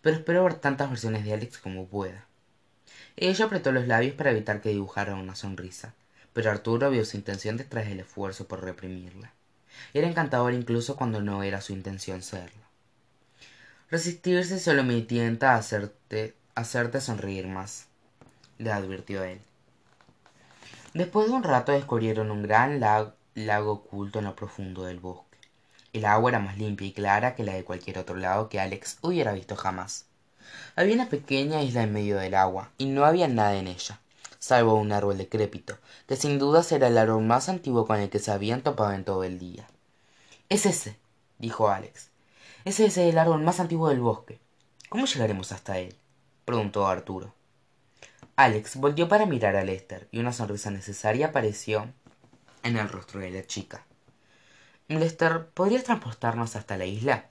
Pero 0.00 0.16
espero 0.16 0.42
ver 0.42 0.54
tantas 0.54 0.88
versiones 0.88 1.22
de 1.26 1.34
Alex 1.34 1.58
como 1.58 1.86
pueda. 1.86 2.24
Ella 3.16 3.44
apretó 3.44 3.70
los 3.70 3.86
labios 3.86 4.14
para 4.14 4.30
evitar 4.30 4.62
que 4.62 4.70
dibujara 4.70 5.14
una 5.14 5.34
sonrisa, 5.34 5.92
pero 6.32 6.50
Arturo 6.50 6.88
vio 6.88 7.04
su 7.04 7.18
intención 7.18 7.58
detrás 7.58 7.86
del 7.86 8.00
esfuerzo 8.00 8.48
por 8.48 8.64
reprimirla. 8.64 9.30
Era 9.94 10.08
encantador 10.08 10.52
incluso 10.52 10.96
cuando 10.96 11.20
no 11.20 11.42
era 11.42 11.60
su 11.60 11.72
intención 11.72 12.22
serlo. 12.22 12.62
Resistirse 13.90 14.58
solo 14.58 14.82
me 14.82 15.00
tienta 15.02 15.52
a 15.52 15.58
hacerte, 15.58 16.34
hacerte 16.54 17.00
sonreír 17.00 17.46
más, 17.46 17.86
le 18.58 18.72
advirtió 18.72 19.22
él. 19.22 19.40
Después 20.92 21.28
de 21.28 21.34
un 21.34 21.42
rato 21.42 21.72
descubrieron 21.72 22.30
un 22.30 22.42
gran 22.42 22.80
lago, 22.80 23.72
oculto 23.72 24.18
en 24.18 24.24
lo 24.24 24.34
profundo 24.34 24.84
del 24.84 24.98
bosque. 24.98 25.38
El 25.92 26.04
agua 26.04 26.30
era 26.30 26.38
más 26.38 26.58
limpia 26.58 26.86
y 26.86 26.92
clara 26.92 27.34
que 27.34 27.44
la 27.44 27.52
de 27.52 27.64
cualquier 27.64 27.98
otro 27.98 28.16
lago 28.16 28.48
que 28.48 28.60
Alex 28.60 28.98
hubiera 29.02 29.32
visto 29.32 29.56
jamás. 29.56 30.06
Había 30.74 30.94
una 30.94 31.08
pequeña 31.08 31.62
isla 31.62 31.82
en 31.82 31.92
medio 31.92 32.16
del 32.16 32.34
agua, 32.34 32.70
y 32.78 32.86
no 32.86 33.04
había 33.04 33.28
nada 33.28 33.56
en 33.56 33.66
ella, 33.66 34.00
salvo 34.46 34.74
un 34.74 34.92
árbol 34.92 35.18
decrépito, 35.18 35.76
que 36.06 36.14
sin 36.14 36.38
duda 36.38 36.64
era 36.70 36.86
el 36.86 36.98
árbol 36.98 37.24
más 37.24 37.48
antiguo 37.48 37.84
con 37.84 37.98
el 37.98 38.10
que 38.10 38.20
se 38.20 38.30
habían 38.30 38.62
topado 38.62 38.92
en 38.92 39.04
todo 39.04 39.24
el 39.24 39.40
día. 39.40 39.66
Es 40.48 40.66
ese, 40.66 40.96
dijo 41.38 41.68
Alex. 41.68 42.10
Ese 42.64 42.86
es 42.86 42.96
el 42.96 43.18
árbol 43.18 43.42
más 43.42 43.58
antiguo 43.58 43.88
del 43.88 43.98
bosque. 43.98 44.38
¿Cómo 44.88 45.06
llegaremos 45.06 45.50
hasta 45.50 45.80
él? 45.80 45.96
preguntó 46.44 46.86
Arturo. 46.86 47.34
Alex 48.36 48.76
volvió 48.76 49.08
para 49.08 49.26
mirar 49.26 49.56
a 49.56 49.64
Lester 49.64 50.06
y 50.12 50.20
una 50.20 50.32
sonrisa 50.32 50.70
necesaria 50.70 51.26
apareció 51.26 51.92
en 52.62 52.76
el 52.76 52.88
rostro 52.88 53.18
de 53.18 53.32
la 53.32 53.44
chica. 53.44 53.84
Lester, 54.86 55.48
¿podrías 55.54 55.82
transportarnos 55.82 56.54
hasta 56.54 56.76
la 56.76 56.86
isla? 56.86 57.30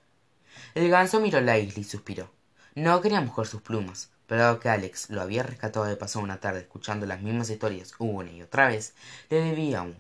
El 0.74 0.89
ganso 0.89 1.22
miró 1.22 1.39
la 1.39 1.57
isla 1.60 1.79
y 1.79 1.86
suspiró. 1.86 2.29
No 2.74 3.00
quería 3.00 3.22
mojar 3.22 3.48
sus 3.48 3.62
plumas, 3.62 4.12
pero 4.27 4.41
dado 4.41 4.60
que 4.60 4.70
Alex 4.70 5.10
lo 5.10 5.22
había 5.22 5.44
rescatado 5.44 5.86
de 5.86 5.96
paso 5.96 6.20
una 6.20 6.39
tarde 6.39 6.62
escuchando 6.62 7.05
las 7.05 7.22
mismas 7.22 7.50
historias 7.50 7.94
una 8.00 8.32
y 8.32 8.41
otra 8.41 8.67
vez, 8.67 8.94
le 9.29 9.41
debía 9.41 9.82
una. 9.82 9.96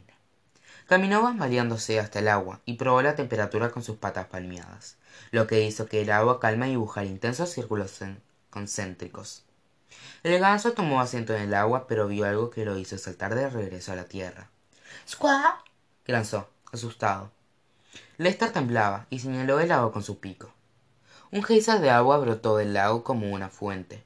Caminó 0.87 1.23
bambaleándose 1.23 1.99
hasta 1.99 2.19
el 2.19 2.27
agua 2.27 2.61
y 2.65 2.75
probó 2.75 3.01
la 3.01 3.15
temperatura 3.15 3.71
con 3.71 3.83
sus 3.83 3.97
patas 3.97 4.27
palmeadas, 4.27 4.97
lo 5.31 5.47
que 5.47 5.61
hizo 5.63 5.87
que 5.87 6.01
el 6.01 6.11
agua 6.11 6.39
calma 6.39 6.67
y 6.67 6.71
dibujara 6.71 7.07
intensos 7.07 7.49
círculos 7.49 7.99
concéntricos. 8.51 9.43
El 10.23 10.39
ganso 10.39 10.73
tomó 10.73 11.01
asiento 11.01 11.35
en 11.35 11.43
el 11.43 11.53
agua, 11.53 11.87
pero 11.87 12.07
vio 12.07 12.25
algo 12.25 12.49
que 12.49 12.65
lo 12.65 12.77
hizo 12.77 12.97
saltar 12.97 13.35
de 13.35 13.49
regreso 13.49 13.91
a 13.91 13.95
la 13.95 14.05
tierra. 14.05 14.49
¡Squaw! 15.07 15.55
lanzó, 16.05 16.49
asustado. 16.71 17.31
Lester 18.17 18.51
temblaba 18.51 19.07
y 19.09 19.19
señaló 19.19 19.59
el 19.59 19.71
agua 19.71 19.91
con 19.91 20.03
su 20.03 20.19
pico. 20.19 20.51
Un 21.31 21.43
geyser 21.43 21.79
de 21.79 21.89
agua 21.89 22.17
brotó 22.17 22.57
del 22.57 22.73
lago 22.73 23.03
como 23.03 23.31
una 23.31 23.49
fuente, 23.49 24.03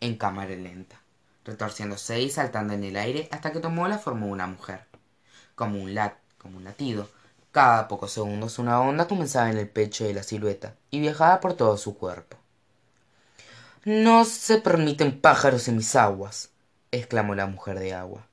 en 0.00 0.16
cámara 0.16 0.54
lenta, 0.54 1.00
retorciéndose 1.44 2.20
y 2.20 2.30
saltando 2.30 2.74
en 2.74 2.84
el 2.84 2.96
aire 2.96 3.28
hasta 3.30 3.52
que 3.52 3.60
tomó 3.60 3.88
la 3.88 3.98
forma 3.98 4.26
de 4.26 4.32
una 4.32 4.46
mujer. 4.46 4.84
Como 5.54 5.82
un, 5.82 5.94
lat, 5.94 6.14
como 6.38 6.58
un 6.58 6.64
latido, 6.64 7.08
cada 7.52 7.88
pocos 7.88 8.12
segundos 8.12 8.58
una 8.58 8.80
onda 8.80 9.08
comenzaba 9.08 9.50
en 9.50 9.58
el 9.58 9.68
pecho 9.68 10.04
de 10.04 10.14
la 10.14 10.22
silueta 10.22 10.74
y 10.90 11.00
viajaba 11.00 11.40
por 11.40 11.54
todo 11.54 11.76
su 11.78 11.96
cuerpo. 11.96 12.36
No 13.84 14.24
se 14.24 14.58
permiten 14.58 15.20
pájaros 15.20 15.68
en 15.68 15.76
mis 15.76 15.94
aguas, 15.96 16.50
exclamó 16.90 17.34
la 17.34 17.46
mujer 17.46 17.78
de 17.78 17.94
agua. 17.94 18.26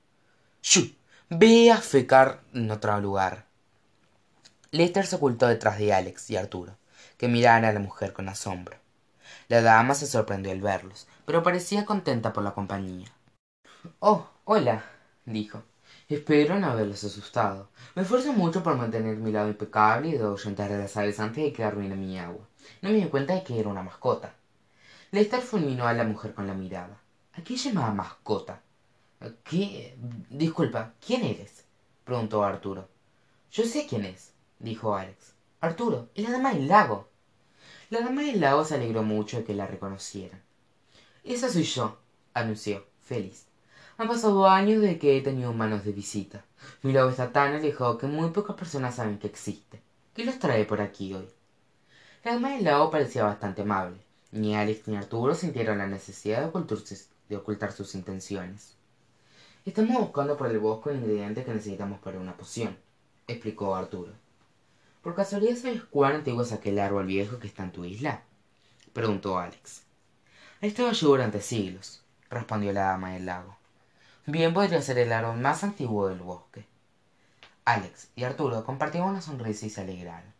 ¡Shu! 0.61 0.95
Ve 1.29 1.71
a 1.71 1.77
fecar 1.77 2.41
en 2.53 2.69
otro 2.69 2.99
lugar. 2.99 3.45
Lester 4.71 5.05
se 5.05 5.15
ocultó 5.15 5.47
detrás 5.47 5.77
de 5.77 5.93
Alex 5.93 6.29
y 6.31 6.37
Arturo, 6.37 6.75
que 7.17 7.27
miraban 7.27 7.65
a 7.65 7.71
la 7.71 7.79
mujer 7.79 8.13
con 8.13 8.27
asombro. 8.27 8.77
La 9.47 9.61
dama 9.61 9.93
se 9.93 10.07
sorprendió 10.07 10.51
al 10.51 10.61
verlos, 10.61 11.07
pero 11.25 11.43
parecía 11.43 11.85
contenta 11.85 12.33
por 12.33 12.43
la 12.43 12.53
compañía. 12.53 13.07
Oh, 13.99 14.27
hola, 14.45 14.83
dijo. 15.25 15.63
Espero 16.09 16.59
no 16.59 16.67
haberlos 16.67 17.03
asustado. 17.03 17.69
Me 17.95 18.01
esfuerzo 18.01 18.33
mucho 18.33 18.61
por 18.61 18.75
mantener 18.75 19.17
mi 19.17 19.31
lado 19.31 19.47
impecable 19.47 20.09
y 20.09 20.11
de 20.13 20.23
ahuyentar 20.23 20.71
a 20.71 20.77
las 20.77 20.97
aves 20.97 21.19
antes 21.19 21.43
de 21.43 21.53
que 21.53 21.63
arruine 21.63 21.95
mi 21.95 22.19
agua. 22.19 22.45
No 22.81 22.89
me 22.89 22.95
di 22.95 23.05
cuenta 23.05 23.33
de 23.33 23.43
que 23.43 23.59
era 23.59 23.69
una 23.69 23.83
mascota. 23.83 24.33
Lester 25.11 25.41
fulminó 25.41 25.87
a 25.87 25.93
la 25.93 26.03
mujer 26.03 26.33
con 26.33 26.47
la 26.47 26.53
mirada. 26.53 26.97
¿A 27.33 27.43
qué 27.43 27.55
llamaba 27.55 27.93
mascota? 27.93 28.61
¿Qué? 29.43 29.97
Disculpa, 30.29 30.93
¿quién 31.05 31.23
eres? 31.23 31.63
preguntó 32.03 32.43
Arturo. 32.43 32.89
Yo 33.51 33.63
sé 33.65 33.87
quién 33.87 34.05
es, 34.05 34.33
dijo 34.59 34.95
Alex. 34.95 35.33
Arturo, 35.61 36.09
es 36.15 36.23
la 36.25 36.31
dama 36.31 36.53
del 36.53 36.67
lago. 36.67 37.07
La 37.89 38.01
dama 38.01 38.23
del 38.23 38.41
lago 38.41 38.65
se 38.65 38.75
alegró 38.75 39.03
mucho 39.03 39.37
de 39.37 39.43
que 39.45 39.53
la 39.53 39.67
reconocieran. 39.67 40.41
Esa 41.23 41.47
soy 41.47 41.63
yo, 41.63 41.97
anunció, 42.33 42.85
feliz. 43.01 43.45
Han 43.97 44.09
pasado 44.09 44.45
años 44.45 44.81
desde 44.81 44.99
que 44.99 45.17
he 45.17 45.21
tenido 45.21 45.51
humanos 45.51 45.85
de 45.85 45.93
visita. 45.93 46.43
Mi 46.81 46.91
lago 46.91 47.09
está 47.09 47.31
tan 47.31 47.53
alejado 47.53 47.97
que 47.97 48.07
muy 48.07 48.31
pocas 48.31 48.57
personas 48.57 48.95
saben 48.95 49.19
que 49.19 49.27
existe. 49.27 49.81
¿Qué 50.13 50.25
los 50.25 50.37
trae 50.37 50.65
por 50.65 50.81
aquí 50.81 51.13
hoy? 51.13 51.29
La 52.25 52.33
dama 52.33 52.51
del 52.51 52.65
lago 52.65 52.91
parecía 52.91 53.23
bastante 53.23 53.61
amable. 53.61 53.95
Ni 54.33 54.53
Alex 54.53 54.85
ni 54.89 54.97
Arturo 54.97 55.33
sintieron 55.33 55.77
la 55.77 55.87
necesidad 55.87 56.41
de 56.41 57.37
ocultar, 57.37 57.71
sus 57.71 57.95
intenciones. 57.95 58.75
Estamos 59.63 59.97
buscando 59.97 60.35
por 60.35 60.47
el 60.47 60.59
bosque 60.59 60.89
un 60.89 60.97
ingrediente 60.97 61.45
que 61.45 61.53
necesitamos 61.53 61.99
para 61.99 62.19
una 62.19 62.35
poción, 62.35 62.75
explicó 63.27 63.75
Arturo. 63.75 64.11
¿Por 65.01 65.15
casualidad 65.15 65.55
sabes 65.55 65.83
cuán 65.83 66.15
antiguo 66.15 66.41
es 66.41 66.51
aquel 66.51 66.79
árbol 66.79 67.05
viejo 67.05 67.39
que 67.39 67.47
está 67.47 67.63
en 67.63 67.71
tu 67.71 67.85
isla? 67.85 68.23
preguntó 68.91 69.39
Alex. 69.39 69.83
Estado 70.63 70.87
allí 70.87 71.05
durante 71.05 71.41
siglos, 71.41 71.99
respondió 72.29 72.71
la 72.71 72.83
dama 72.83 73.11
del 73.11 73.25
lago. 73.25 73.57
Bien 74.25 74.53
podría 74.53 74.81
ser 74.81 74.97
el 74.97 75.11
árbol 75.11 75.35
más 75.35 75.61
antiguo 75.65 76.07
del 76.07 76.19
bosque. 76.19 76.65
Alex 77.65 78.07
y 78.15 78.23
Arturo 78.23 78.63
compartieron 78.63 79.09
una 79.09 79.19
sonrisa 79.19 79.65
y 79.65 79.69
se 79.69 79.81
alegraron. 79.81 80.31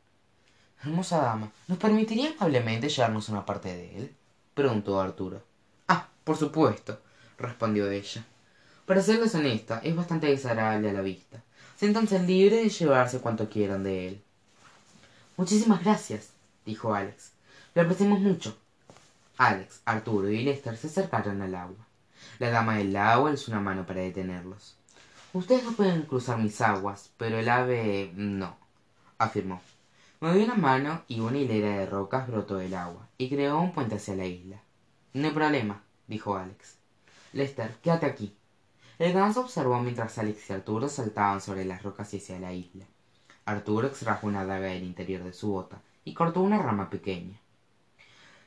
Hermosa 0.81 1.17
dama, 1.17 1.51
¿nos 1.67 1.77
permitiría 1.77 2.31
amablemente 2.37 2.87
llevarnos 2.87 3.27
una 3.27 3.45
parte 3.45 3.75
de 3.75 3.97
él? 3.97 4.15
preguntó 4.53 5.01
Arturo. 5.01 5.43
Ah, 5.89 6.07
por 6.23 6.37
supuesto, 6.37 7.01
respondió 7.37 7.91
ella. 7.91 8.25
Para 8.85 9.01
serles 9.01 9.35
honesta, 9.35 9.81
es 9.83 9.93
bastante 9.93 10.27
desagradable 10.27 10.89
a 10.89 10.93
la 10.93 11.01
vista. 11.01 11.43
Siéntanse 11.75 12.19
libres 12.19 12.63
de 12.63 12.69
llevarse 12.69 13.19
cuanto 13.19 13.49
quieran 13.49 13.83
de 13.83 14.07
él. 14.07 14.23
Muchísimas 15.35 15.83
gracias, 15.83 16.29
dijo 16.65 16.93
Alex. 16.93 17.33
Lo 17.75 17.81
apreciamos 17.81 18.21
mucho. 18.21 18.62
Alex, 19.37 19.81
Arturo 19.85 20.29
y 20.29 20.43
Lester 20.43 20.77
se 20.77 20.87
acercaron 20.87 21.41
al 21.41 21.55
agua. 21.55 21.87
La 22.37 22.51
dama 22.51 22.77
del 22.77 22.95
agua 22.95 23.33
hizo 23.33 23.51
una 23.51 23.59
mano 23.59 23.85
para 23.85 24.01
detenerlos. 24.01 24.77
Ustedes 25.33 25.63
no 25.63 25.71
pueden 25.71 26.03
cruzar 26.03 26.37
mis 26.37 26.61
aguas, 26.61 27.11
pero 27.17 27.39
el 27.39 27.49
ave 27.49 28.11
no, 28.15 28.55
afirmó. 29.17 29.59
Movió 30.19 30.43
una 30.45 30.53
mano 30.53 31.01
y 31.07 31.19
una 31.19 31.39
hilera 31.39 31.79
de 31.79 31.85
rocas 31.87 32.27
brotó 32.27 32.57
del 32.57 32.75
agua 32.75 33.07
y 33.17 33.27
creó 33.27 33.59
un 33.59 33.73
puente 33.73 33.95
hacia 33.95 34.15
la 34.15 34.25
isla. 34.27 34.61
No 35.13 35.27
hay 35.27 35.33
problema, 35.33 35.81
dijo 36.07 36.37
Alex. 36.37 36.77
Lester, 37.33 37.75
quédate 37.81 38.05
aquí. 38.05 38.37
El 38.99 39.13
ganso 39.13 39.41
observó 39.41 39.79
mientras 39.79 40.19
Alex 40.19 40.49
y 40.49 40.53
Arturo 40.53 40.87
saltaban 40.87 41.41
sobre 41.41 41.65
las 41.65 41.81
rocas 41.81 42.13
y 42.13 42.17
hacia 42.17 42.39
la 42.39 42.53
isla. 42.53 42.85
Arturo 43.45 43.87
extrajo 43.87 44.27
una 44.27 44.45
daga 44.45 44.67
del 44.67 44.83
interior 44.83 45.23
de 45.23 45.33
su 45.33 45.49
bota 45.49 45.81
y 46.05 46.13
cortó 46.13 46.41
una 46.41 46.61
rama 46.61 46.91
pequeña. 46.91 47.39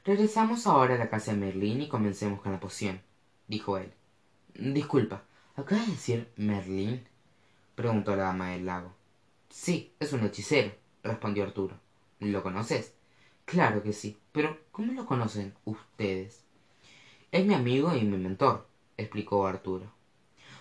Regresamos 0.06 0.68
ahora 0.68 0.94
a 0.94 0.98
la 0.98 1.10
casa 1.10 1.32
de 1.32 1.38
Merlín 1.38 1.82
y 1.82 1.88
comencemos 1.88 2.40
con 2.40 2.52
la 2.52 2.60
poción, 2.60 3.00
dijo 3.48 3.76
él. 3.76 3.92
Disculpa, 4.54 5.25
¿acabas 5.56 5.86
de 5.86 5.92
decir 5.94 6.28
Merlín? 6.36 7.04
preguntó 7.75 8.14
la 8.14 8.22
dama 8.22 8.50
del 8.50 8.66
lago. 8.66 8.92
Sí, 9.50 9.90
es 9.98 10.12
un 10.12 10.25
hechicero, 10.25 10.70
respondió 11.02 11.42
Arturo. 11.42 11.75
¿Lo 12.20 12.44
conoces? 12.44 12.94
Claro 13.46 13.82
que 13.82 13.92
sí, 13.92 14.16
pero 14.30 14.56
¿cómo 14.70 14.92
lo 14.92 15.06
conocen 15.06 15.54
ustedes? 15.64 16.44
Es 17.32 17.44
mi 17.44 17.54
amigo 17.54 17.92
y 17.92 18.04
mi 18.04 18.16
mentor, 18.16 18.64
explicó 18.96 19.44
Arturo. 19.44 19.90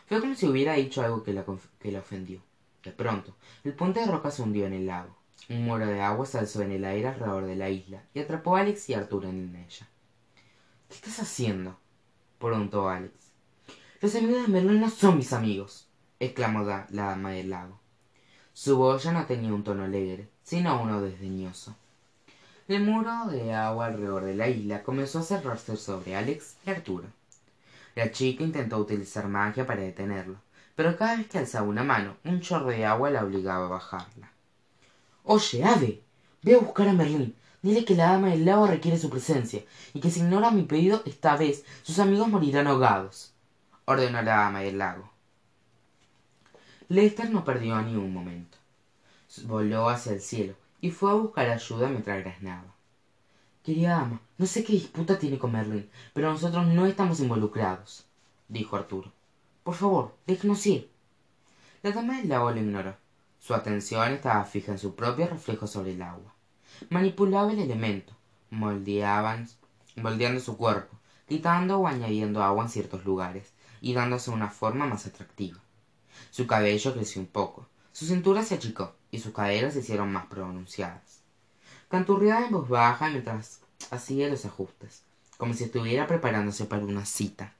Fue 0.07 0.21
como 0.21 0.33
si 0.33 0.47
hubiera 0.47 0.73
dicho 0.73 1.03
algo 1.03 1.21
que 1.21 1.33
la, 1.33 1.45
que 1.79 1.95
ofendió. 1.95 2.41
De 2.83 2.89
pronto, 2.89 3.35
el 3.63 3.73
puente 3.73 3.99
de 3.99 4.07
roca 4.07 4.31
se 4.31 4.41
hundió 4.41 4.65
en 4.65 4.73
el 4.73 4.87
lago. 4.87 5.15
Un 5.47 5.63
muro 5.63 5.85
de 5.85 6.01
agua 6.01 6.25
se 6.25 6.39
alzó 6.39 6.63
en 6.63 6.71
el 6.71 6.85
aire 6.85 7.07
alrededor 7.07 7.45
de 7.45 7.55
la 7.55 7.69
isla 7.69 8.01
y 8.15 8.19
atrapó 8.19 8.55
a 8.55 8.61
Alex 8.61 8.89
y 8.89 8.95
Arturo 8.95 9.29
en 9.29 9.55
ella. 9.55 9.87
¿Qué 10.89 10.95
estás 10.95 11.19
haciendo? 11.19 11.77
preguntó 12.39 12.89
Alex. 12.89 13.13
Los 14.01 14.15
amigos 14.15 14.41
de 14.41 14.47
Merlin 14.47 14.81
no 14.81 14.89
son 14.89 15.17
mis 15.17 15.33
amigos, 15.33 15.87
exclamó 16.19 16.63
la 16.63 16.87
dama 16.89 17.29
del 17.29 17.51
lago. 17.51 17.79
Su 18.53 18.77
voz 18.77 19.03
ya 19.03 19.11
no 19.11 19.27
tenía 19.27 19.53
un 19.53 19.63
tono 19.63 19.83
alegre, 19.83 20.27
sino 20.43 20.81
uno 20.81 20.99
desdeñoso. 21.01 21.75
El 22.67 22.83
muro 22.83 23.27
de 23.27 23.53
agua 23.53 23.85
alrededor 23.85 24.23
de 24.23 24.33
la 24.33 24.47
isla 24.47 24.81
comenzó 24.81 25.19
a 25.19 25.23
cerrarse 25.23 25.77
sobre 25.77 26.15
Alex 26.15 26.55
y 26.65 26.71
Arturo. 26.71 27.07
La 27.93 28.11
chica 28.11 28.43
intentó 28.43 28.79
utilizar 28.79 29.27
magia 29.27 29.67
para 29.67 29.81
detenerlo, 29.81 30.37
pero 30.75 30.97
cada 30.97 31.17
vez 31.17 31.27
que 31.27 31.37
alzaba 31.37 31.67
una 31.67 31.83
mano 31.83 32.17
un 32.23 32.41
chorro 32.41 32.69
de 32.69 32.83
agua 32.83 33.11
la 33.11 33.23
obligaba 33.23 33.67
a 33.67 33.69
bajarla 33.69 34.34
oye 35.25 35.63
ave 35.63 36.01
ve 36.41 36.55
a 36.55 36.59
buscar 36.59 36.87
a 36.87 36.93
merlín. 36.93 37.35
Dile 37.61 37.83
que 37.83 37.95
la 37.95 38.11
dama 38.11 38.29
del 38.29 38.45
lago 38.45 38.67
requiere 38.67 38.99
su 38.99 39.09
presencia 39.09 39.63
y 39.93 39.99
que 39.99 40.11
si 40.11 40.19
ignora 40.19 40.51
mi 40.51 40.63
pedido 40.63 41.01
esta 41.05 41.35
vez 41.35 41.65
sus 41.81 41.97
amigos 41.97 42.27
morirán 42.27 42.67
ahogados. 42.67 43.33
Ordenó 43.85 44.21
la 44.21 44.35
dama 44.35 44.59
del 44.59 44.77
lago. 44.77 45.09
Lester 46.89 47.31
no 47.31 47.43
perdió 47.43 47.81
ni 47.81 47.95
un 47.95 48.13
momento. 48.13 48.57
Voló 49.45 49.89
hacia 49.89 50.13
el 50.13 50.21
cielo 50.21 50.53
y 50.79 50.91
fue 50.91 51.09
a 51.09 51.15
buscar 51.15 51.49
ayuda 51.49 51.87
mientras 51.87 52.23
graznaba. 52.23 52.75
Querida 53.63 53.97
dama 53.97 54.21
no 54.37 54.45
sé 54.45 54.63
qué 54.63 54.73
disputa 54.73 55.17
tiene 55.17 55.39
con 55.39 55.51
merlín 55.51 55.89
pero 56.13 56.31
nosotros 56.31 56.67
no 56.67 56.85
estamos 56.85 57.19
involucrados 57.19 58.05
dijo 58.47 58.75
arturo. 58.75 59.11
Por 59.63 59.73
favor 59.73 60.15
déjenos 60.27 60.63
ir. 60.67 60.91
La 61.81 61.91
dama 61.91 62.17
del 62.17 62.29
lago 62.29 62.51
lo 62.51 62.59
ignoró 62.59 63.04
su 63.45 63.53
atención 63.53 64.11
estaba 64.11 64.43
fija 64.43 64.71
en 64.71 64.79
su 64.79 64.95
propio 64.95 65.27
reflejo 65.27 65.67
sobre 65.67 65.91
el 65.91 66.01
agua. 66.01 66.33
Manipulaba 66.89 67.51
el 67.51 67.59
elemento 67.59 68.11
moldeando 68.49 70.39
su 70.39 70.57
cuerpo 70.57 70.97
quitando 71.27 71.77
o 71.77 71.85
añadiendo 71.85 72.41
agua 72.41 72.63
en 72.63 72.71
ciertos 72.71 73.05
lugares 73.05 73.53
y 73.81 73.93
dándose 73.93 74.31
una 74.31 74.49
forma 74.49 74.87
más 74.87 75.05
atractiva. 75.05 75.59
Su 76.31 76.47
cabello 76.47 76.95
creció 76.95 77.21
un 77.21 77.27
poco 77.27 77.67
su 77.91 78.07
cintura 78.07 78.41
se 78.41 78.55
achicó 78.55 78.95
y 79.11 79.19
sus 79.19 79.31
caderas 79.31 79.73
se 79.73 79.81
hicieron 79.81 80.11
más 80.11 80.25
pronunciadas. 80.25 81.19
Canturreaba 81.87 82.47
en 82.47 82.51
voz 82.51 82.67
baja 82.67 83.09
mientras 83.09 83.61
hacía 83.91 84.27
los 84.27 84.45
ajustes 84.45 85.03
como 85.37 85.53
si 85.53 85.65
estuviera 85.65 86.07
preparándose 86.07 86.65
para 86.65 86.83
una 86.83 87.05
cita. 87.05 87.53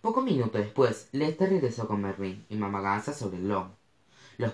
Pocos 0.00 0.24
minutos 0.24 0.62
después 0.62 1.08
lester 1.12 1.50
regresó 1.50 1.86
con 1.86 2.00
merlín 2.00 2.46
y 2.48 2.56
mamá 2.56 2.80
gansa 2.80 3.12
sobre 3.12 3.36
el 3.36 3.48
lomo 3.48 3.81
los, 4.38 4.52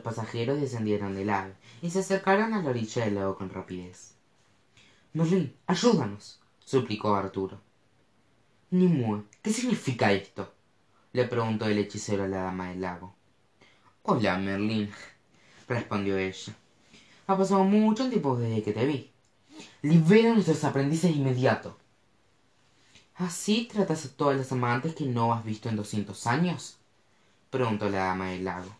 pasajeros 0.00 0.60
descendieron 0.60 1.14
del 1.14 1.30
ave 1.30 1.54
y 1.80 1.90
se 1.90 2.00
acercaron 2.00 2.54
a 2.54 2.62
la 2.62 2.70
orilla 2.70 3.04
del 3.04 3.16
lago 3.16 3.36
con 3.36 3.50
rapidez. 3.50 4.14
Merlín 5.12 5.54
ayúdanos 5.66 6.40
suplicó 6.64 7.14
arturo. 7.14 7.60
Nimue 8.70 9.24
qué 9.42 9.52
significa 9.52 10.12
esto 10.12 10.52
le 11.12 11.24
preguntó 11.26 11.66
el 11.66 11.78
hechicero 11.78 12.24
a 12.24 12.28
la 12.28 12.42
dama 12.42 12.70
del 12.70 12.80
lago. 12.80 13.14
Hola 14.02 14.38
merlín 14.38 14.90
respondió 15.68 16.16
ella. 16.16 16.54
Ha 17.26 17.36
pasado 17.36 17.64
mucho 17.64 18.08
tiempo 18.08 18.36
desde 18.36 18.62
que 18.62 18.72
te 18.72 18.86
vi. 18.86 19.10
Libera 19.82 20.30
a 20.30 20.34
nuestros 20.34 20.64
aprendices 20.64 21.14
inmediato 21.14 21.76
así 23.16 23.68
tratas 23.70 24.06
a 24.06 24.08
todas 24.08 24.36
las 24.36 24.52
amantes 24.52 24.94
que 24.94 25.04
no 25.04 25.32
has 25.32 25.44
visto 25.44 25.68
en 25.68 25.76
doscientos 25.76 26.26
años 26.26 26.78
preguntó 27.50 27.88
la 27.88 28.04
dama 28.06 28.30
del 28.30 28.44
lago 28.44 28.74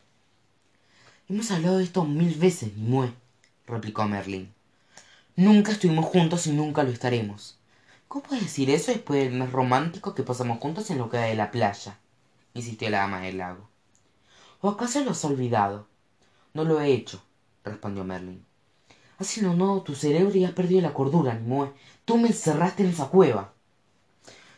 hemos 1.33 1.51
hablado 1.51 1.79
de 1.79 1.85
esto 1.85 2.05
mil 2.05 2.35
veces 2.35 2.77
nimue 2.77 3.11
replicó 3.67 4.05
merlín 4.05 4.53
nunca 5.35 5.73
estuvimos 5.73 6.05
juntos 6.05 6.47
y 6.47 6.53
nunca 6.53 6.83
lo 6.83 6.91
estaremos. 6.91 7.57
Cómo 8.07 8.25
puedes 8.25 8.45
decir 8.45 8.69
eso 8.69 8.93
después 8.93 9.25
del 9.25 9.39
mes 9.39 9.51
romántico 9.51 10.15
que 10.15 10.25
pasamos 10.25 10.59
juntos 10.59 10.91
en 10.91 10.99
lo 10.99 11.09
que 11.09 11.17
de 11.17 11.35
la 11.35 11.51
playa 11.51 11.99
insistió 12.53 12.91
la 12.91 12.99
dama 12.99 13.23
del 13.23 13.39
lago. 13.39 13.67
O 14.61 14.69
acaso 14.69 15.03
lo 15.03 15.12
has 15.12 15.25
olvidado 15.25 15.87
no 16.53 16.65
lo 16.65 16.83
he 16.83 16.93
hecho 16.93 17.23
respondió 17.65 18.05
merlín 18.05 18.45
has 19.19 19.39
inundado 19.39 19.81
tu 19.81 19.95
cerebro 19.95 20.37
y 20.37 20.45
has 20.45 20.53
perdido 20.53 20.83
la 20.83 20.93
cordura 20.93 21.33
nimue 21.33 21.73
tú 22.05 22.19
me 22.19 22.29
encerraste 22.29 22.83
en 22.83 22.91
esa 22.91 23.07
cueva. 23.07 23.55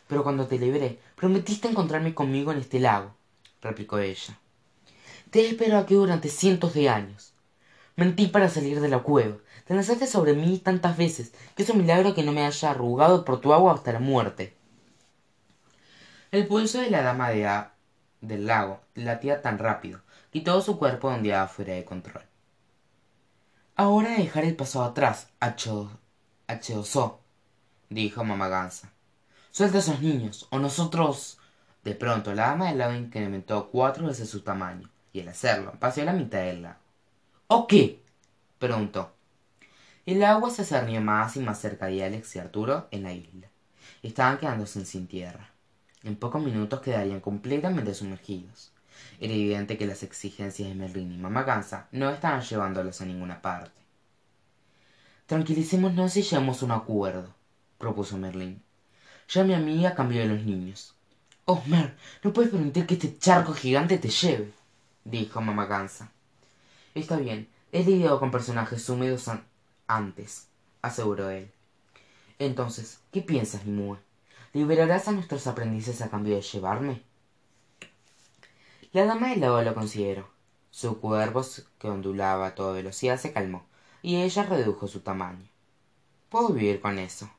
Pero 0.09 0.23
cuando 0.23 0.45
te 0.45 0.59
libré 0.59 0.99
prometiste 1.15 1.69
encontrarme 1.69 2.13
conmigo 2.13 2.51
en 2.51 2.57
este 2.57 2.81
lago 2.81 3.13
replicó 3.61 3.97
ella 3.97 4.37
te 5.29 5.41
he 5.41 5.49
esperado 5.49 5.83
aquí 5.83 5.95
durante 5.95 6.29
cientos 6.29 6.73
de 6.73 6.89
años. 6.89 7.33
Mentí 7.95 8.27
para 8.27 8.49
salir 8.49 8.81
de 8.81 8.89
la 8.89 8.99
cueva. 8.99 9.37
Te 9.65 9.73
lanzaste 9.73 10.05
sobre 10.05 10.33
mí 10.33 10.59
tantas 10.59 10.97
veces 10.97 11.33
que 11.55 11.63
es 11.63 11.69
un 11.69 11.79
milagro 11.79 12.13
que 12.13 12.23
no 12.23 12.31
me 12.31 12.45
haya 12.45 12.71
arrugado 12.71 13.25
por 13.25 13.41
tu 13.41 13.53
agua 13.53 13.73
hasta 13.73 13.93
la 13.93 13.99
muerte. 13.99 14.55
El 16.31 16.47
pulso 16.47 16.79
de 16.79 16.89
la 16.89 17.01
dama 17.01 17.29
del 17.29 18.45
lago 18.45 18.81
latía 18.95 19.41
tan 19.41 19.57
rápido 19.57 20.01
que 20.31 20.41
todo 20.41 20.61
su 20.61 20.77
cuerpo 20.77 21.07
ondeaba 21.07 21.47
fuera 21.47 21.73
de 21.73 21.85
control. 21.85 22.23
Ahora 23.75 24.17
dejar 24.17 24.43
el 24.43 24.55
pasado 24.55 24.85
atrás 24.85 25.29
H2O 25.39 27.17
dijo 27.89 28.23
mamá 28.23 28.47
gansa. 28.49 28.91
Suelta 29.51 29.77
a 29.77 29.81
esos 29.81 30.01
niños 30.01 30.47
o 30.49 30.59
nosotros 30.59 31.39
de 31.83 31.95
pronto 31.95 32.33
la 32.33 32.47
dama 32.47 32.67
del 32.67 32.79
lago 32.79 32.93
incrementó 32.93 33.69
cuatro 33.69 34.07
veces 34.07 34.29
su 34.29 34.41
tamaño 34.41 34.89
y 35.15 35.21
al 35.21 35.29
hacerlo. 35.29 35.73
Paseó 35.79 36.05
la 36.05 36.13
mitad 36.13 36.39
del 36.39 36.63
lago 36.63 36.85
o 37.47 37.67
qué 37.67 38.01
preguntó. 38.59 39.13
El 40.05 40.23
agua 40.23 40.49
se 40.49 40.65
cernió 40.65 41.01
más 41.01 41.35
y 41.35 41.39
más 41.39 41.59
cerca 41.59 41.87
de 41.87 42.03
alex 42.03 42.35
y 42.35 42.39
arturo 42.39 42.87
en 42.91 43.03
la 43.03 43.13
isla. 43.13 43.47
Estaban 44.03 44.37
quedándose 44.37 44.85
sin 44.85 45.07
tierra. 45.07 45.49
En 46.03 46.15
pocos 46.15 46.43
minutos 46.43 46.81
quedarían 46.81 47.21
completamente 47.21 47.93
sumergidos. 47.93 48.71
Era 49.19 49.33
evidente 49.33 49.77
que 49.77 49.87
las 49.87 50.03
exigencias 50.03 50.69
de 50.69 50.75
merlín 50.75 51.11
y 51.11 51.17
mamá 51.17 51.43
gansa 51.43 51.87
no 51.91 52.09
estaban 52.09 52.41
llevándolos 52.41 53.01
a 53.01 53.05
ninguna 53.05 53.41
parte. 53.41 53.71
Tranquilicémonos 55.25 56.15
y 56.17 56.21
lleguemos 56.21 56.61
a 56.61 56.65
un 56.65 56.71
acuerdo 56.71 57.33
propuso 57.77 58.17
merlín. 58.17 58.61
Ya 59.29 59.43
mi 59.43 59.53
amiga 59.53 59.95
cambió 59.95 60.21
de 60.21 60.27
los 60.27 60.43
niños. 60.43 60.93
Oh 61.45 61.63
mer 61.65 61.95
no 62.23 62.33
puedes 62.33 62.51
permitir 62.51 62.85
que 62.85 62.95
este 62.95 63.17
charco 63.17 63.53
gigante 63.53 63.97
te 63.97 64.09
lleve 64.09 64.51
dijo 65.05 65.39
mamá 65.39 65.65
gansa 65.65 66.11
está 66.93 67.15
bien 67.17 67.47
he 67.71 67.83
lidiado 67.83 68.19
con 68.19 68.31
personajes 68.31 68.89
húmedos 68.89 69.29
antes 69.87 70.47
aseguró 70.81 71.29
él. 71.29 71.51
Entonces 72.39 72.99
qué 73.11 73.21
piensas 73.21 73.65
nimue 73.65 73.97
liberarás 74.53 75.07
a 75.07 75.13
nuestros 75.13 75.47
aprendices 75.47 76.01
a 76.01 76.09
cambio 76.09 76.35
de 76.35 76.41
llevarme 76.41 77.03
la 78.95 79.05
dama 79.05 79.31
del 79.31 79.41
lago 79.41 79.61
lo 79.61 79.75
consideró. 79.75 80.25
Su 80.71 81.01
cuerpo 81.01 81.41
que 81.79 81.89
ondulaba 81.89 82.47
a 82.47 82.55
toda 82.55 82.71
velocidad 82.71 83.19
se 83.19 83.33
calmó 83.33 83.65
y 84.01 84.21
ella 84.21 84.43
redujo 84.43 84.87
su 84.87 85.01
tamaño. 85.01 85.45
Puedo 86.29 86.53
vivir 86.53 86.79
con 86.79 86.97
eso 86.97 87.29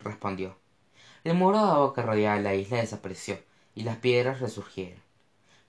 respondió. 0.00 0.56
El 1.22 1.34
muro 1.34 1.58
de 1.58 1.70
agua 1.70 1.94
que 1.94 2.00
rodeaba 2.00 2.40
la 2.40 2.54
isla 2.54 2.78
desapareció 2.78 3.38
y 3.74 3.82
las 3.82 3.98
piedras 3.98 4.40
resurgieron 4.40 5.02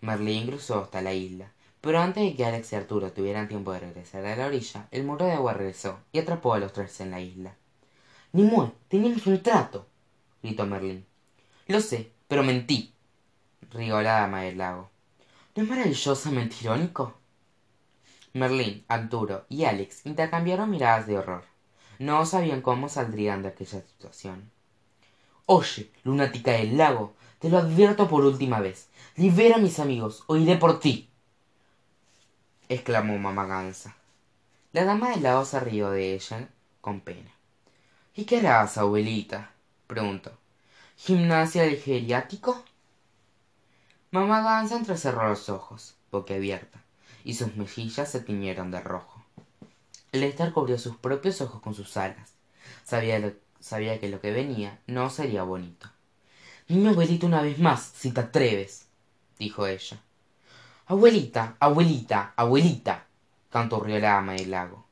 merlín 0.04 0.48
cruzó 0.48 0.82
hasta 0.82 1.02
la 1.02 1.14
isla. 1.14 1.52
Pero 1.80 2.00
antes 2.00 2.24
de 2.24 2.36
que 2.36 2.46
alex 2.46 2.72
y 2.72 2.76
arturo 2.76 3.12
tuvieran 3.12 3.48
tiempo 3.48 3.72
de 3.72 3.80
regresar 3.80 4.26
a 4.26 4.36
la 4.36 4.46
orilla 4.46 4.88
el 4.92 5.04
muro 5.04 5.26
de 5.26 5.32
agua 5.32 5.54
regresó 5.54 6.00
y 6.12 6.20
atrapó 6.20 6.54
a 6.54 6.60
los 6.60 6.74
tres 6.74 7.00
en 7.00 7.12
la 7.12 7.20
isla. 7.22 7.56
Nimue 8.34 8.72
teníamos 8.90 9.26
un 9.28 9.42
trato 9.42 9.88
gritó 10.42 10.66
merlín 10.66 11.06
lo 11.68 11.80
sé 11.80 12.12
pero 12.28 12.44
mentí 12.44 12.94
rió 13.72 14.02
la 14.02 14.22
dama 14.22 14.42
del 14.42 14.58
lago. 14.58 14.90
No 15.56 15.64
es 15.64 15.70
maravillosamente 15.70 16.58
irónico 16.62 17.16
merlín 18.34 18.84
arturo 18.88 19.46
y 19.48 19.64
alex 19.64 20.06
intercambiaron 20.06 20.70
miradas 20.70 21.08
de 21.08 21.18
horror. 21.18 21.46
No 22.00 22.26
sabían 22.26 22.62
cómo 22.62 22.90
saldrían 22.90 23.42
de 23.42 23.50
aquella 23.50 23.82
situación. 23.82 24.52
Oye 25.46 25.92
lunática 26.04 26.52
del 26.52 26.78
lago 26.78 27.14
te 27.44 27.50
lo 27.50 27.58
advierto 27.58 28.08
por 28.08 28.24
última 28.24 28.62
vez. 28.62 28.88
Libera 29.18 29.58
a 29.58 29.60
mis 29.60 29.78
amigos 29.80 30.24
o 30.28 30.38
iré 30.38 30.56
por 30.56 30.80
ti. 30.80 31.10
Exclamó 32.70 33.18
mamá 33.18 33.46
gansa. 33.46 33.98
La 34.72 34.86
dama 34.86 35.10
del 35.10 35.24
lago 35.24 35.44
se 35.44 35.60
rió 35.60 35.90
de 35.90 36.14
ella 36.14 36.48
con 36.80 37.02
pena. 37.02 37.30
Y 38.16 38.24
qué 38.24 38.38
harás 38.38 38.78
abuelita 38.78 39.52
preguntó. 39.88 40.32
Gimnasia 40.96 41.64
del 41.64 41.82
geriático 41.82 42.64
mamá 44.12 44.42
gansa 44.42 44.78
entrecerró 44.78 45.28
los 45.28 45.50
ojos 45.50 45.96
boquiabierta 46.12 46.82
y 47.26 47.34
sus 47.34 47.58
mejillas 47.58 48.10
se 48.10 48.22
tiñeron 48.22 48.72
de 48.72 48.80
rojo. 48.80 49.22
Lester 50.14 50.54
cubrió 50.54 50.78
sus 50.78 50.96
propios 50.96 51.42
ojos 51.42 51.62
con 51.62 51.76
sus 51.76 51.98
alas. 51.98 52.36
Sabía 52.86 54.00
que 54.00 54.08
lo 54.08 54.22
que 54.22 54.32
venía 54.32 54.80
no 54.88 55.10
sería 55.10 55.44
bonito 55.44 55.90
dime 56.68 56.90
abuelita 56.90 57.26
una 57.26 57.42
vez 57.42 57.60
más 57.60 57.92
si 57.96 58.12
te 58.12 58.22
atreves 58.22 58.88
dijo 59.44 59.68
ella. 59.68 60.02
Abuelita 60.86 61.56
abuelita 61.60 62.34
abuelita 62.36 63.06
canturrió 63.50 64.00
la 64.00 64.18
ama 64.18 64.34
del 64.34 64.52
lago. 64.52 64.86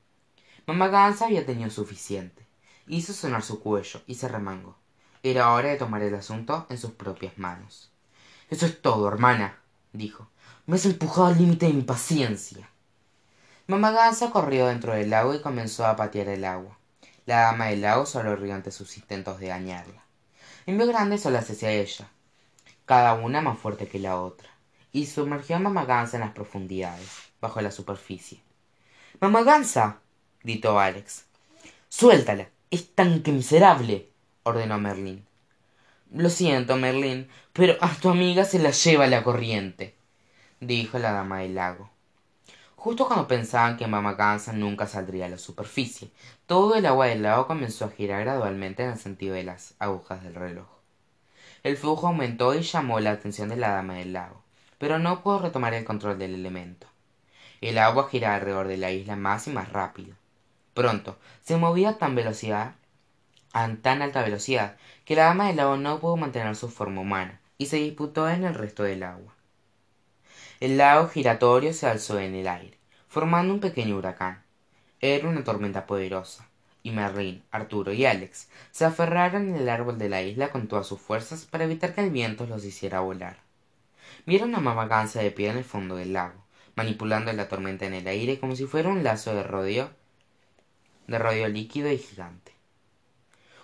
Mamá 0.68 0.88
gansa 0.90 1.26
había 1.26 1.46
tenido 1.46 1.70
suficiente. 1.70 2.46
Hizo 2.88 3.14
sonar 3.14 3.44
su 3.44 3.62
cuello 3.62 4.02
y 4.08 4.16
se 4.16 4.28
remangó. 4.28 4.76
Era 5.24 5.52
hora 5.54 5.70
de 5.70 5.78
tomar 5.78 6.02
el 6.02 6.16
asunto 6.16 6.66
en 6.70 6.78
sus 6.78 6.92
propias 6.92 7.38
manos. 7.38 7.92
Eso 8.50 8.66
es 8.66 8.82
todo 8.82 9.08
hermana 9.08 9.58
dijo. 9.94 10.28
Me 10.66 10.76
has 10.76 10.86
empujado 10.86 11.28
al 11.28 11.38
límite 11.38 11.68
de 11.68 11.74
mi 11.74 11.82
paciencia. 11.82 12.70
Mamá 13.68 13.92
gansa 13.92 14.32
corrió 14.32 14.68
dentro 14.68 14.94
del 14.94 15.10
lago 15.10 15.34
y 15.34 15.42
comenzó 15.42 15.86
a 15.86 15.96
patear 15.96 16.28
el 16.28 16.46
agua. 16.46 16.78
La 17.26 17.42
dama 17.42 17.68
del 17.68 17.82
lago 17.82 18.06
solo 18.06 18.36
rió 18.36 18.54
ante 18.54 18.72
sus 18.72 18.98
intentos 18.98 19.40
de 19.40 19.48
dañarla 19.48 20.04
envió 20.66 20.88
grandes 20.88 21.26
olas 21.26 21.50
hacia 21.50 21.72
ella. 21.72 22.10
Cada 22.86 23.14
una 23.14 23.42
más 23.42 23.58
fuerte 23.58 23.88
que 23.88 24.00
la 24.00 24.20
otra. 24.20 24.50
Y 24.92 25.06
sumergió 25.06 25.56
a 25.56 25.60
mamá 25.60 26.10
en 26.14 26.20
las 26.20 26.32
profundidades 26.32 27.10
bajo 27.40 27.62
la 27.62 27.72
superficie. 27.72 28.42
Mamá 29.20 29.44
gansa 29.44 30.00
gritó 30.44 30.80
alex. 30.80 31.26
Suéltala 31.90 32.50
estanque 32.70 33.32
miserable 33.32 34.10
ordenó 34.44 34.80
merlín. 34.80 35.26
Lo 36.12 36.30
siento 36.30 36.76
merlín 36.76 37.30
pero 37.54 37.78
a 37.82 37.90
tu 37.94 38.10
amiga 38.10 38.46
se 38.46 38.60
la 38.60 38.72
lleva 38.72 39.08
la 39.08 39.24
corriente 39.24 39.96
dijo 40.60 41.00
la 41.00 41.12
dama 41.12 41.40
del 41.40 41.56
lago 41.56 41.91
justo 42.84 43.06
cuando 43.06 43.28
pensaban 43.28 43.78
que 43.78 43.86
mamá 43.86 44.16
gansa 44.16 44.54
nunca 44.54 44.88
saldría 44.88 45.28
a 45.28 45.30
la 45.30 45.38
superficie 45.38 46.10
todo 46.48 46.74
el 46.74 46.88
agua 46.88 47.06
del 47.06 47.22
lago 47.22 47.46
comenzó 47.46 47.86
a 47.86 47.92
girar 47.92 48.22
gradualmente 48.22 48.84
en 48.84 48.90
el 48.90 48.98
sentido 48.98 49.36
de 49.36 49.44
las 49.44 49.76
agujas 49.78 50.24
del 50.24 50.34
reloj. 50.34 50.66
El 51.62 51.78
flujo 51.78 52.08
aumentó 52.08 52.56
y 52.56 52.64
llamó 52.64 53.00
la 53.00 53.12
atención 53.12 53.50
de 53.50 53.58
la 53.58 53.70
dama 53.70 53.94
del 53.98 54.14
lago 54.14 54.42
pero 54.80 54.98
no 54.98 55.22
pudo 55.22 55.38
retomar 55.38 55.76
el 55.76 55.86
control 55.86 56.18
del 56.18 56.34
elemento. 56.34 56.88
El 57.62 57.78
agua 57.78 58.10
giraba 58.10 58.34
alrededor 58.34 58.68
de 58.68 58.78
la 58.78 58.90
isla 58.90 59.16
más 59.16 59.48
y 59.48 59.52
más 59.52 59.72
rápido. 59.72 60.16
Pronto 60.74 61.20
se 61.44 61.58
movía 61.58 61.90
a 61.90 61.98
tan 62.00 62.16
velocidad 62.16 62.74
a 63.54 63.70
tan 63.76 64.02
alta 64.02 64.24
velocidad 64.24 64.78
que 65.06 65.16
la 65.16 65.26
dama 65.26 65.46
del 65.50 65.58
lago 65.58 65.78
no 65.78 66.00
pudo 66.00 66.18
mantener 66.18 66.56
su 66.56 66.68
forma 66.68 67.02
humana 67.02 67.42
y 67.60 67.68
se 67.68 67.78
disputó 67.78 68.28
en 68.28 68.44
el 68.44 68.56
resto 68.56 68.82
del 68.82 69.04
agua 69.04 69.36
el 70.62 70.78
lago 70.78 71.08
giratorio 71.08 71.74
se 71.74 71.88
alzó 71.88 72.20
en 72.20 72.36
el 72.36 72.48
aire 72.48 72.78
formando 73.08 73.52
un 73.52 73.60
pequeño 73.60 73.98
huracán. 73.98 74.44
Era 75.00 75.28
una 75.28 75.44
tormenta 75.44 75.88
poderosa 75.88 76.48
y 76.84 76.92
merlín 76.92 77.44
arturo 77.50 77.92
y 77.94 78.06
alex 78.06 78.48
se 78.70 78.86
aferraron 78.86 79.56
el 79.56 79.68
árbol 79.68 79.98
de 79.98 80.08
la 80.08 80.22
isla 80.22 80.52
con 80.52 80.68
todas 80.68 80.86
sus 80.86 81.02
fuerzas 81.02 81.46
para 81.46 81.64
evitar 81.64 81.96
que 81.96 82.02
el 82.02 82.12
viento 82.12 82.46
los 82.46 82.64
hiciera 82.64 83.00
volar. 83.00 83.38
Vieron 84.28 84.54
a 84.54 84.60
mamá 84.60 84.86
gansa 84.86 85.20
de 85.20 85.32
pie 85.32 85.50
en 85.50 85.58
el 85.58 85.64
fondo 85.64 85.96
del 85.96 86.14
lago 86.14 86.44
manipulando 86.76 87.34
la 87.34 87.50
tormenta 87.50 87.88
en 87.88 87.96
el 87.96 88.06
aire 88.06 88.40
como 88.40 88.56
si 88.56 88.68
fuera 88.68 88.90
un 88.90 89.04
lazo 89.04 89.34
de 89.34 89.42
rodeo 89.42 89.90
de 91.08 91.18
rodeo 91.18 91.48
líquido 91.48 91.92
y 91.92 91.98
gigante. 91.98 92.54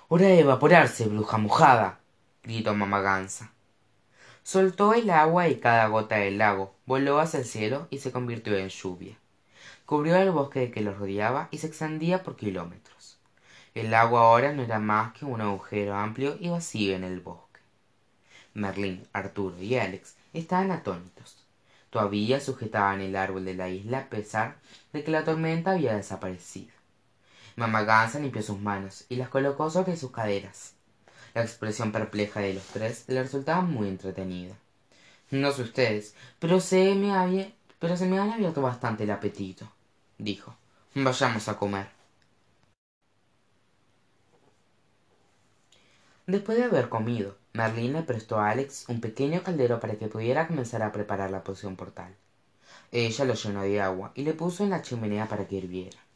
Hora 0.08 0.26
de 0.26 0.40
evaporarse 0.40 1.06
bruja 1.06 1.38
mojada 1.38 2.00
gritó 2.42 2.74
mamá 2.74 3.02
gansa 3.02 3.54
soltó 4.48 4.94
el 4.94 5.10
agua 5.10 5.50
y 5.50 5.58
cada 5.58 5.88
gota 5.88 6.16
del 6.16 6.38
lago 6.38 6.74
voló 6.86 7.20
hacia 7.20 7.40
el 7.40 7.46
cielo 7.46 7.86
y 7.90 7.98
se 7.98 8.14
convirtió 8.14 8.56
en 8.56 8.70
lluvia. 8.70 9.18
Cubrió 9.86 10.16
el 10.16 10.32
bosque 10.32 10.72
que 10.72 10.80
los 10.80 10.98
rodeaba 10.98 11.50
y 11.52 11.58
se 11.58 11.68
extendía 11.68 12.24
por 12.24 12.38
kilómetros. 12.38 13.18
El 13.76 13.94
agua 13.94 14.22
ahora 14.22 14.54
no 14.54 14.64
era 14.64 14.80
más 14.80 15.12
que 15.12 15.26
un 15.26 15.42
agujero 15.42 15.96
amplio 15.96 16.38
y 16.40 16.48
vacío 16.48 16.96
en 16.96 17.04
el 17.04 17.20
bosque. 17.20 17.60
Merlín 18.54 19.06
arturo 19.12 19.62
y 19.62 19.76
alex 19.76 20.16
estaban 20.32 20.72
atónitos. 20.72 21.44
Todavía 21.90 22.40
sujetaban 22.40 23.02
el 23.02 23.18
árbol 23.18 23.44
de 23.44 23.54
la 23.54 23.68
isla 23.68 24.00
a 24.00 24.10
pesar 24.10 24.56
de 24.94 25.04
que 25.04 25.12
la 25.12 25.26
tormenta 25.26 25.72
había 25.72 25.98
desaparecido. 25.98 26.72
Mamá 27.58 27.84
gansa 27.84 28.20
limpió 28.20 28.42
sus 28.42 28.62
manos 28.62 29.04
y 29.10 29.18
las 29.18 29.28
colocó 29.28 29.70
sobre 29.70 29.98
sus 29.98 30.12
caderas 30.12 30.77
la 31.38 31.44
expresión 31.44 31.92
perpleja 31.92 32.40
de 32.40 32.56
los 32.56 32.66
tres 32.66 33.06
le 33.08 33.22
resultaba 33.22 33.62
muy 33.62 33.88
entretenida. 33.88 34.56
No 35.30 35.52
sé 35.52 35.62
ustedes 35.62 36.16
pero 36.40 36.60
se 36.60 36.96
me 36.96 37.14
había 37.14 37.52
pero 37.80 37.96
se 37.96 38.08
me 38.08 38.18
ha 38.18 38.34
abierto 38.34 38.62
bastante 38.62 39.04
el 39.04 39.12
apetito 39.12 39.72
dijo. 40.18 40.56
Vayamos 40.96 41.48
a 41.48 41.58
comer. 41.60 41.88
Después 46.26 46.58
de 46.58 46.64
haber 46.64 46.90
comido 46.90 47.38
merlín 47.54 47.94
le 47.94 48.02
prestó 48.02 48.40
a 48.40 48.50
alex 48.50 48.86
un 48.88 49.00
pequeño 49.00 49.44
caldero 49.44 49.80
para 49.80 49.96
que 49.96 50.08
pudiera 50.08 50.48
comenzar 50.48 50.82
a 50.82 50.92
preparar 50.92 51.30
la 51.30 51.44
poción 51.44 51.76
portal. 51.76 52.16
Ella 52.92 53.26
lo 53.26 53.36
llenó 53.36 53.62
de 53.62 53.80
agua 53.80 54.12
y 54.16 54.24
le 54.24 54.34
puso 54.34 54.64
en 54.64 54.72
la 54.72 54.82
chimenea 54.82 55.28
para 55.28 55.48
que 55.48 55.58
hirviera 55.58 56.07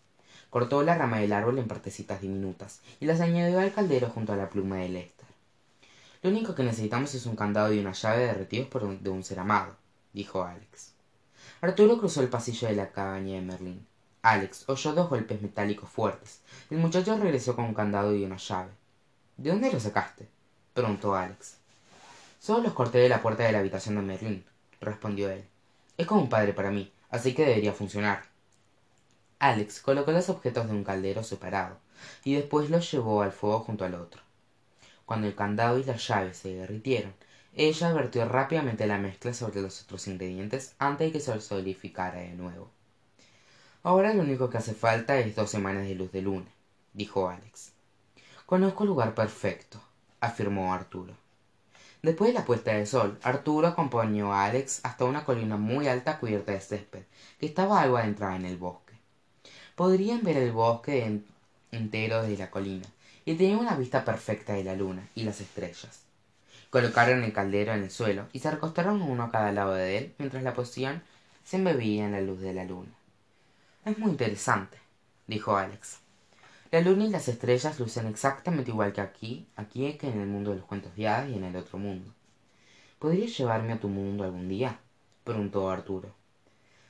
cortó 0.52 0.84
la 0.84 0.96
rama 0.96 1.20
del 1.20 1.32
árbol 1.32 1.58
en 1.58 1.68
partecitas 1.68 2.22
diminutas 2.22 2.82
y 3.00 3.06
las 3.06 3.22
añadió 3.22 3.60
al 3.60 3.72
caldero 3.72 4.10
junto 4.10 4.34
a 4.34 4.36
la 4.36 4.50
pluma 4.50 4.76
de 4.76 4.90
Lester. 4.90 5.26
Lo 6.22 6.30
único 6.30 6.54
que 6.54 6.64
necesitamos 6.64 7.16
es 7.16 7.26
un 7.26 7.38
candado 7.38 7.74
y 7.74 7.80
una 7.80 7.94
llave 7.94 8.28
derretidos 8.28 8.68
por 8.68 9.00
de 9.00 9.10
un 9.10 9.24
ser 9.24 9.40
amado, 9.40 9.76
dijo 10.14 10.44
Alex. 10.44 10.92
Arturo 11.62 11.98
cruzó 11.98 12.22
el 12.22 12.28
pasillo 12.28 12.68
de 12.68 12.76
la 12.76 12.92
cabaña 12.92 13.36
de 13.36 13.42
Merlín. 13.42 13.88
Alex 14.24 14.66
oyó 14.68 14.94
dos 14.94 15.10
golpes 15.10 15.42
metálicos 15.42 15.90
fuertes. 15.90 16.42
El 16.70 16.78
muchacho 16.80 17.18
regresó 17.18 17.56
con 17.56 17.66
un 17.66 17.74
candado 17.74 18.14
y 18.14 18.26
una 18.26 18.38
llave. 18.38 18.72
¿De 19.38 19.50
dónde 19.50 19.72
lo 19.72 19.80
sacaste? 19.80 20.28
preguntó 20.74 21.16
Alex. 21.16 21.58
Solo 22.40 22.64
los 22.64 22.74
corté 22.74 22.98
de 22.98 23.10
la 23.10 23.22
puerta 23.22 23.44
de 23.44 23.54
la 23.54 23.60
habitación 23.60 23.96
de 23.96 24.02
Merlín, 24.02 24.44
respondió 24.82 25.30
él. 25.30 25.46
Es 25.98 26.06
como 26.06 26.22
un 26.22 26.30
padre 26.30 26.54
para 26.54 26.72
mí, 26.72 26.92
así 27.10 27.34
que 27.34 27.46
debería 27.46 27.72
funcionar 27.72 28.31
alex 29.42 29.82
colocó 29.82 30.12
los 30.12 30.30
objetos 30.30 30.68
de 30.68 30.74
un 30.74 30.84
caldero 30.84 31.24
separado 31.24 31.78
y 32.24 32.36
después 32.36 32.70
los 32.70 32.90
llevó 32.92 33.22
al 33.22 33.32
fuego 33.32 33.60
junto 33.60 33.84
al 33.84 33.96
otro. 33.96 34.22
Cuando 35.06 35.28
el 35.28 35.36
candado 35.36 35.80
y 35.80 35.84
la 35.84 35.98
llave 35.98 36.34
se 36.34 36.54
derritieron 36.54 37.14
ella 37.54 37.92
vertió 37.92 38.24
rápidamente 38.26 38.88
la 38.88 38.98
mezcla 38.98 39.34
sobre 39.34 39.62
los 39.62 39.82
otros 39.82 40.08
ingredientes 40.08 40.74
antes 40.80 41.08
de 41.08 41.12
que 41.12 41.20
se 41.20 41.42
solidificara 41.42 42.20
de 42.20 42.34
nuevo. 42.34 42.70
Ahora 43.84 44.14
lo 44.14 44.22
único 44.22 44.50
que 44.50 44.58
hace 44.58 44.74
falta 44.74 45.18
es 45.20 45.36
dos 45.36 45.50
semanas 45.50 45.84
de 45.84 45.96
luz 45.96 46.12
de 46.14 46.22
luna 46.22 46.52
dijo 46.94 47.28
alex. 47.28 47.72
Conozco 48.46 48.84
el 48.84 48.90
lugar 48.90 49.16
perfecto 49.16 49.82
afirmó 50.20 50.74
arturo. 50.74 51.14
Después 52.04 52.30
de 52.30 52.40
la 52.40 52.46
puesta 52.46 52.74
de 52.74 52.86
sol 52.86 53.20
arturo 53.24 53.68
acompañó 53.68 54.34
a 54.34 54.46
alex 54.46 54.82
hasta 54.84 55.06
una 55.06 55.26
colina 55.26 55.58
muy 55.58 55.88
alta 55.88 56.20
cubierta 56.20 56.52
de 56.52 56.62
césped 56.62 57.04
que 57.40 57.48
estaba 57.48 57.82
algo 57.82 57.98
adentrada 57.98 58.36
en 58.36 58.46
el 58.46 58.58
bosque 58.58 58.91
podrían 59.82 60.22
ver 60.22 60.38
el 60.38 60.52
bosque 60.52 61.22
entero 61.72 62.22
desde 62.22 62.38
la 62.38 62.52
colina 62.52 62.86
y 63.26 63.34
tenían 63.34 63.58
una 63.58 63.76
vista 63.76 64.06
perfecta 64.06 64.54
de 64.54 64.64
la 64.64 64.76
luna 64.76 65.10
y 65.16 65.24
las 65.24 65.42
estrellas. 65.42 66.04
Colocaron 66.70 67.24
el 67.24 67.34
caldero 67.34 67.74
en 67.74 67.82
el 67.82 67.90
suelo 67.90 68.28
y 68.32 68.38
se 68.38 68.52
recostaron 68.52 69.02
uno 69.02 69.24
a 69.24 69.32
cada 69.32 69.52
lado 69.52 69.74
de 69.74 69.98
él 69.98 70.14
mientras 70.20 70.44
la 70.44 70.54
poción 70.54 71.02
se 71.44 71.58
embebía 71.58 72.06
en 72.06 72.12
la 72.12 72.22
luz 72.22 72.42
de 72.42 72.54
la 72.54 72.64
luna. 72.64 72.92
Es 73.84 73.98
muy 73.98 74.12
interesante 74.12 74.78
dijo 75.26 75.58
alex. 75.58 75.98
La 76.70 76.82
luna 76.82 77.06
y 77.06 77.10
las 77.10 77.28
estrellas 77.28 77.80
lucen 77.80 78.06
exactamente 78.06 78.70
igual 78.70 78.94
que 78.94 79.02
aquí 79.02 79.48
aquí 79.56 79.92
que 79.94 80.10
en 80.10 80.22
el 80.22 80.28
mundo 80.28 80.52
de 80.52 80.58
los 80.58 80.66
cuentos 80.66 80.96
de 80.96 81.08
hadas 81.08 81.28
y 81.32 81.34
en 81.34 81.44
el 81.44 81.56
otro 81.56 81.80
mundo. 81.80 82.14
Podrías 83.00 83.36
llevarme 83.36 83.74
a 83.74 83.80
tu 83.80 83.88
mundo 83.88 84.26
algún 84.26 84.48
día 84.48 84.78
preguntó 85.24 85.72
arturo 85.72 86.21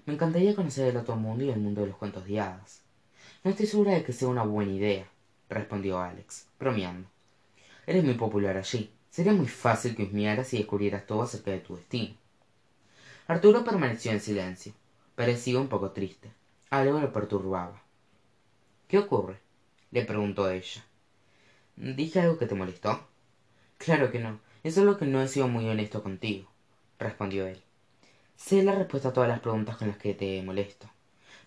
me 0.06 0.14
encantaría 0.14 0.56
conocer 0.56 0.90
el 0.90 0.98
otro 0.98 1.16
mundo 1.16 1.44
y 1.44 1.50
el 1.50 1.60
mundo 1.60 1.82
de 1.82 1.88
los 1.88 1.98
cuentos 1.98 2.26
de 2.26 2.40
hadas. 2.40 2.82
No 3.44 3.52
estoy 3.52 3.66
segura 3.66 3.94
de 3.94 4.04
que 4.04 4.14
sea 4.14 4.28
una 4.28 4.44
buena 4.44 4.72
idea 4.72 5.08
respondió 5.50 6.00
alex 6.00 6.48
bromeando. 6.60 7.08
Eres 7.86 8.04
muy 8.04 8.14
popular 8.14 8.58
allí. 8.58 8.92
Sería 9.10 9.34
muy 9.34 9.48
fácil 9.48 9.96
que 9.96 10.04
husmearas 10.04 10.54
y 10.54 10.60
descubrieras 10.60 11.06
todo 11.06 11.24
acerca 11.24 11.52
de 11.52 11.60
tu 11.60 11.76
destino. 11.76 12.16
Arturo 13.28 13.64
permaneció 13.64 14.12
en 14.12 14.22
silencio. 14.22 14.74
Parecía 15.16 15.60
un 15.60 15.68
poco 15.68 15.92
triste. 15.92 16.32
Algo 16.70 17.00
lo 17.00 17.12
perturbaba. 17.12 17.82
Qué 18.88 18.98
ocurre 19.00 19.40
le 19.92 20.06
preguntó 20.06 20.50
ella. 20.50 20.86
Dije 21.76 22.22
algo 22.22 22.38
que 22.38 22.46
te 22.46 22.56
molestó 22.56 23.06
claro 23.78 24.12
que 24.12 24.20
no. 24.20 24.40
Es 24.64 24.76
solo 24.76 24.98
que 24.98 25.06
no 25.06 25.22
he 25.22 25.28
sido 25.28 25.48
muy 25.48 25.68
honesto 25.68 26.04
contigo 26.04 26.48
respondió 27.00 27.48
él 27.48 27.62
sé 28.36 28.64
la 28.64 28.76
respuesta 28.76 29.10
a 29.10 29.14
todas 29.14 29.30
las 29.30 29.40
preguntas 29.40 29.78
con 29.78 29.88
las 29.88 29.98
que 29.98 30.14
te 30.14 30.42
molesto. 30.44 30.90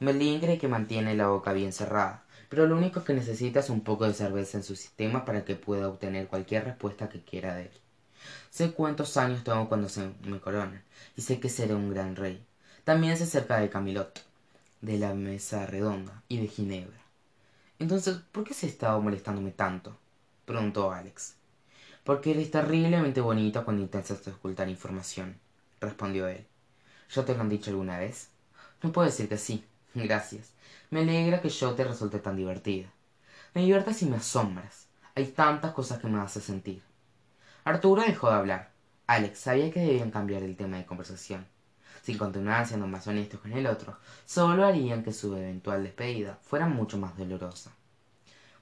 Merlín 0.00 0.40
cree 0.40 0.58
que 0.58 0.68
mantiene 0.68 1.14
la 1.14 1.28
boca 1.28 1.52
bien 1.52 1.72
cerrada 1.72 2.24
pero 2.54 2.68
lo 2.68 2.76
único 2.76 3.02
que 3.02 3.14
necesita 3.14 3.58
es 3.58 3.68
un 3.68 3.80
poco 3.80 4.06
de 4.06 4.14
cerveza 4.14 4.58
en 4.58 4.62
su 4.62 4.76
sistema 4.76 5.24
para 5.24 5.44
que 5.44 5.56
pueda 5.56 5.88
obtener 5.88 6.28
cualquier 6.28 6.64
respuesta 6.64 7.08
que 7.08 7.20
quiera 7.20 7.56
de 7.56 7.62
él. 7.62 7.70
Sé 8.48 8.70
cuántos 8.70 9.16
años 9.16 9.42
tengo 9.42 9.68
cuando 9.68 9.88
se 9.88 10.08
me 10.22 10.38
coronan 10.38 10.84
y 11.16 11.22
sé 11.22 11.40
que 11.40 11.48
seré 11.48 11.74
un 11.74 11.90
gran 11.90 12.14
rey. 12.14 12.40
También 12.84 13.16
sé 13.16 13.26
cerca 13.26 13.58
de 13.58 13.70
camilot 13.70 14.24
de 14.82 14.98
la 14.98 15.14
mesa 15.14 15.66
redonda 15.66 16.22
y 16.28 16.38
de 16.38 16.46
ginebra. 16.46 16.96
Entonces 17.80 18.18
por 18.30 18.44
qué 18.44 18.54
se 18.54 18.68
estado 18.68 19.00
molestándome 19.00 19.50
tanto 19.50 19.98
preguntó 20.44 20.92
alex. 20.92 21.34
Porque 22.04 22.30
eres 22.30 22.52
terriblemente 22.52 23.20
bonita 23.20 23.64
cuando 23.64 23.82
intentas 23.82 24.28
ocultar 24.28 24.68
información 24.68 25.40
respondió 25.80 26.28
él 26.28 26.46
¿Ya 27.12 27.24
te 27.24 27.34
lo 27.34 27.42
han 27.42 27.48
dicho 27.48 27.70
alguna 27.70 27.98
vez? 27.98 28.30
No 28.82 28.92
puedo 28.92 29.06
decir 29.06 29.28
que 29.28 29.38
sí. 29.38 29.64
Gracias. 29.94 30.52
Me 30.90 31.00
alegra 31.00 31.40
que 31.40 31.48
yo 31.48 31.74
te 31.74 31.84
resulte 31.84 32.18
tan 32.18 32.36
divertida. 32.36 32.88
Me 33.54 33.62
diviertes 33.62 34.02
y 34.02 34.06
me 34.06 34.16
asombras. 34.16 34.88
Hay 35.14 35.26
tantas 35.26 35.72
cosas 35.72 36.00
que 36.00 36.08
me 36.08 36.20
haces 36.20 36.44
sentir. 36.44 36.82
Arturo 37.64 38.02
dejó 38.02 38.28
de 38.28 38.34
hablar. 38.34 38.70
Alex 39.06 39.38
sabía 39.38 39.70
que 39.70 39.80
debían 39.80 40.10
cambiar 40.10 40.42
el 40.42 40.56
tema 40.56 40.78
de 40.78 40.86
conversación. 40.86 41.46
Si 42.02 42.16
continuaban 42.16 42.66
siendo 42.66 42.86
más 42.86 43.06
honestos 43.06 43.40
con 43.40 43.52
el 43.52 43.66
otro, 43.66 43.96
solo 44.26 44.66
harían 44.66 45.04
que 45.04 45.12
su 45.12 45.34
eventual 45.36 45.84
despedida 45.84 46.38
fuera 46.42 46.66
mucho 46.66 46.98
más 46.98 47.16
dolorosa. 47.16 47.70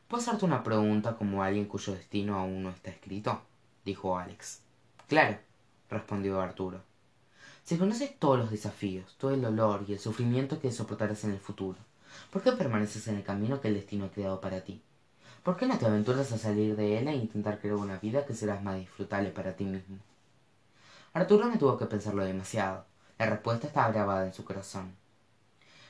¿Puedo 0.09 0.23
hacerte 0.23 0.45
una 0.45 0.63
pregunta 0.63 1.17
como 1.17 1.43
alguien 1.43 1.65
cuyo 1.67 1.95
destino 1.95 2.39
aún 2.39 2.63
no 2.63 2.71
está 2.71 2.91
escrito? 2.91 3.41
dijo 3.85 4.19
Alex. 4.19 4.61
Claro, 5.09 5.39
respondió 5.89 6.41
Arturo 6.41 6.92
si 7.65 7.77
conoces 7.77 8.19
todos 8.19 8.39
los 8.39 8.51
desafíos 8.51 9.15
todo 9.19 9.33
el 9.33 9.43
dolor 9.43 9.85
y 9.87 9.93
el 9.93 9.99
sufrimiento 9.99 10.61
que 10.61 10.73
soportarás 10.73 11.25
en 11.25 11.33
el 11.33 11.39
futuro. 11.39 11.79
Por 12.31 12.43
qué 12.43 12.53
permaneces 12.53 13.09
en 13.09 13.17
el 13.17 13.23
camino 13.23 13.61
que 13.61 13.69
el 13.69 13.75
destino 13.75 14.07
ha 14.07 14.11
creado 14.11 14.41
para 14.41 14.63
ti 14.63 14.83
por 15.43 15.57
qué 15.57 15.67
no 15.67 15.77
te 15.77 15.87
aventuras 15.87 16.31
a 16.31 16.39
salir 16.39 16.77
de 16.77 16.99
él 16.99 17.09
e 17.09 17.17
intentar 17.17 17.59
crear 17.59 17.77
una 17.77 17.99
vida 17.99 18.25
que 18.25 18.35
será 18.35 18.61
más 18.61 18.77
disfrutable 18.77 19.31
para 19.31 19.57
ti 19.57 19.65
mismo 19.65 19.99
arturo 21.15 21.47
no 21.47 21.59
tuvo 21.59 21.77
que 21.79 21.87
pensarlo 21.87 22.25
demasiado. 22.25 22.87
La 23.19 23.27
respuesta 23.27 23.67
estaba 23.67 23.93
grabada 23.93 24.25
en 24.25 24.33
su 24.33 24.45
corazón. 24.45 24.95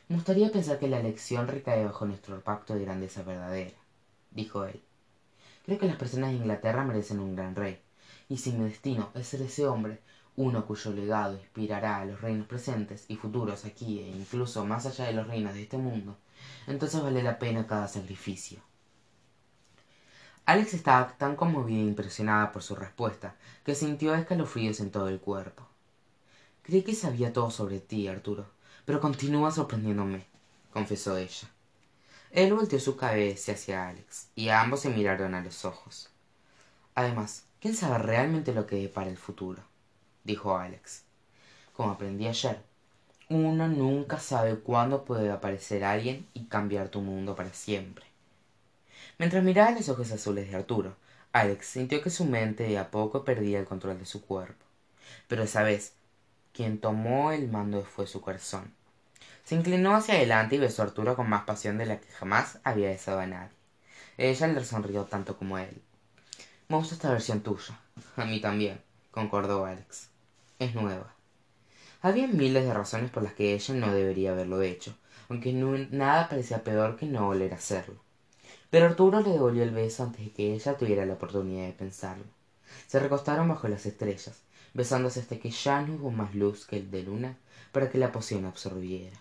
Me 0.09 0.17
gustaría 0.17 0.51
pensar 0.51 0.79
que 0.79 0.89
la 0.89 0.99
elección 0.99 1.47
recae 1.47 1.85
bajo 1.85 2.07
nuestro 2.07 2.41
pacto 2.41 2.75
de 2.75 2.85
grandeza 2.85 3.23
verdadera 3.23 3.83
dijo 4.35 4.65
él. 4.65 4.81
Creo 5.65 5.79
que 5.79 5.87
las 5.87 5.97
personas 5.97 6.31
de 6.31 6.37
inglaterra 6.37 6.85
merecen 6.85 7.21
un 7.21 7.37
gran 7.37 7.55
rey. 7.55 7.81
Y 8.29 8.39
si 8.39 8.53
mi 8.53 8.65
destino 8.65 9.11
es 9.15 9.29
ser 9.29 9.43
ese 9.43 9.67
hombre 9.67 10.01
uno 10.37 10.65
cuyo 10.67 10.93
legado 10.93 11.35
inspirará 11.35 11.99
a 11.99 12.05
los 12.05 12.21
reinos 12.21 12.47
presentes 12.47 13.05
y 13.09 13.17
futuros 13.17 13.65
aquí 13.65 14.01
e 14.01 14.09
incluso 14.09 14.65
más 14.65 14.87
allá 14.87 15.07
de 15.07 15.13
los 15.13 15.27
reinos 15.27 15.55
de 15.55 15.63
este 15.63 15.77
mundo 15.77 16.17
entonces 16.67 17.03
vale 17.03 17.23
la 17.23 17.39
pena 17.39 17.67
cada 17.67 17.89
sacrificio. 17.89 18.61
Alex 20.45 20.75
estaba 20.75 21.17
tan 21.19 21.37
conmovida 21.37 21.79
e 21.79 21.87
impresionada 21.87 22.51
por 22.51 22.63
su 22.63 22.75
respuesta 22.75 23.37
que 23.65 23.75
sintió 23.75 24.15
escalofríos 24.15 24.81
en 24.81 24.91
todo 24.91 25.09
el 25.09 25.21
cuerpo. 25.21 25.67
Creí 26.63 26.83
que 26.83 26.95
sabía 26.95 27.33
todo 27.33 27.51
sobre 27.51 27.81
ti 27.81 28.09
arturo 28.09 28.47
pero 28.85 29.01
continúa 29.01 29.51
sorprendiéndome 29.51 30.27
confesó 30.73 31.17
ella. 31.17 31.49
Él 32.31 32.55
volteó 32.55 32.81
su 32.81 32.97
cabeza 32.97 33.53
hacia 33.53 33.89
alex 33.89 34.29
y 34.35 34.49
ambos 34.49 34.81
se 34.81 34.89
miraron 34.89 35.35
a 35.35 35.43
los 35.43 35.65
ojos. 35.65 36.11
Además 36.95 37.45
quién 37.61 37.77
sabe 37.77 37.99
realmente 37.99 38.53
lo 38.53 38.67
que 38.67 38.77
depara 38.77 39.11
el 39.11 39.19
futuro 39.19 39.63
dijo 40.25 40.57
alex. 40.57 41.03
Como 41.75 41.91
aprendí 41.91 42.27
ayer 42.27 42.61
uno 43.29 43.67
nunca 43.67 44.19
sabe 44.19 44.57
cuándo 44.57 45.05
puede 45.05 45.31
aparecer 45.31 45.85
alguien 45.85 46.27
y 46.35 46.45
cambiar 46.45 46.89
tu 46.91 47.01
mundo 47.01 47.35
para 47.35 47.55
siempre. 47.55 48.05
Mientras 49.19 49.43
miraba 49.43 49.71
los 49.71 49.89
ojos 49.89 50.13
azules 50.13 50.51
de 50.51 50.57
arturo 50.57 50.97
alex 51.33 51.67
sintió 51.67 52.03
que 52.03 52.11
su 52.11 52.27
mente 52.27 52.65
de 52.65 52.77
a 52.77 52.91
poco 52.91 53.25
perdía 53.25 53.59
el 53.59 53.65
control 53.65 53.99
de 53.99 54.05
su 54.05 54.23
cuerpo. 54.23 54.65
Pero 55.29 55.45
esa 55.45 55.63
vez 55.63 55.95
quien 56.53 56.79
tomó 56.79 57.33
el 57.33 57.49
mando 57.49 57.83
fue 57.85 58.07
su 58.07 58.21
corazón. 58.21 58.75
Se 59.45 59.55
inclinó 59.55 59.97
hacia 59.97 60.15
adelante 60.15 60.57
y 60.57 60.59
besó 60.59 60.83
a 60.83 60.87
arturo 60.87 61.17
con 61.17 61.29
más 61.29 61.45
pasión 61.45 61.79
de 61.79 61.87
la 61.87 61.99
que 61.99 62.13
jamás 62.13 62.59
había 62.65 62.91
besado 62.91 63.21
a 63.21 63.27
nadie. 63.27 63.57
Ella 64.19 64.47
le 64.49 64.63
sonrió 64.63 65.05
tanto 65.05 65.39
como 65.39 65.57
él. 65.57 65.81
Me 66.69 66.77
gusta 66.77 66.95
esta 66.95 67.11
versión 67.11 67.41
tuya. 67.41 67.81
A 68.17 68.27
mí 68.27 68.43
también 68.43 68.79
concordó 69.11 69.65
alex 69.65 70.12
es 70.65 70.75
nueva. 70.75 71.15
Había 72.01 72.27
miles 72.27 72.65
de 72.65 72.75
razones 72.75 73.11
por 73.11 73.23
las 73.23 73.35
que 73.35 73.55
ella 73.55 73.75
no 73.75 73.93
debería 73.93 74.33
haberlo 74.33 74.63
hecho 74.63 74.95
aunque 75.33 75.53
nada 75.53 76.29
parecía 76.29 76.63
peor 76.63 76.97
que 76.97 77.07
no 77.07 77.27
volver 77.27 77.55
a 77.55 77.57
hacerlo. 77.57 77.97
Pero 78.69 78.87
arturo 78.87 79.21
le 79.21 79.31
devolvió 79.31 79.63
el 79.63 79.71
beso 79.71 80.03
antes 80.03 80.27
de 80.27 80.31
que 80.31 80.53
ella 80.53 80.77
tuviera 80.77 81.07
la 81.07 81.15
oportunidad 81.15 81.67
de 81.67 81.73
pensarlo. 81.73 82.25
Se 82.87 82.99
recostaron 82.99 83.49
bajo 83.49 83.67
las 83.69 83.87
estrellas 83.87 84.43
besándose 84.75 85.21
hasta 85.21 85.39
que 85.39 85.51
ya 85.51 85.83
no 85.83 85.95
hubo 85.95 86.11
más 86.11 86.35
luz 86.35 86.67
que 86.67 86.77
el 86.77 86.91
de 86.91 87.03
luna 87.03 87.37
para 87.73 87.91
que 87.91 87.99
la 87.99 88.13
poción 88.13 88.45
absorbiera 88.45 89.19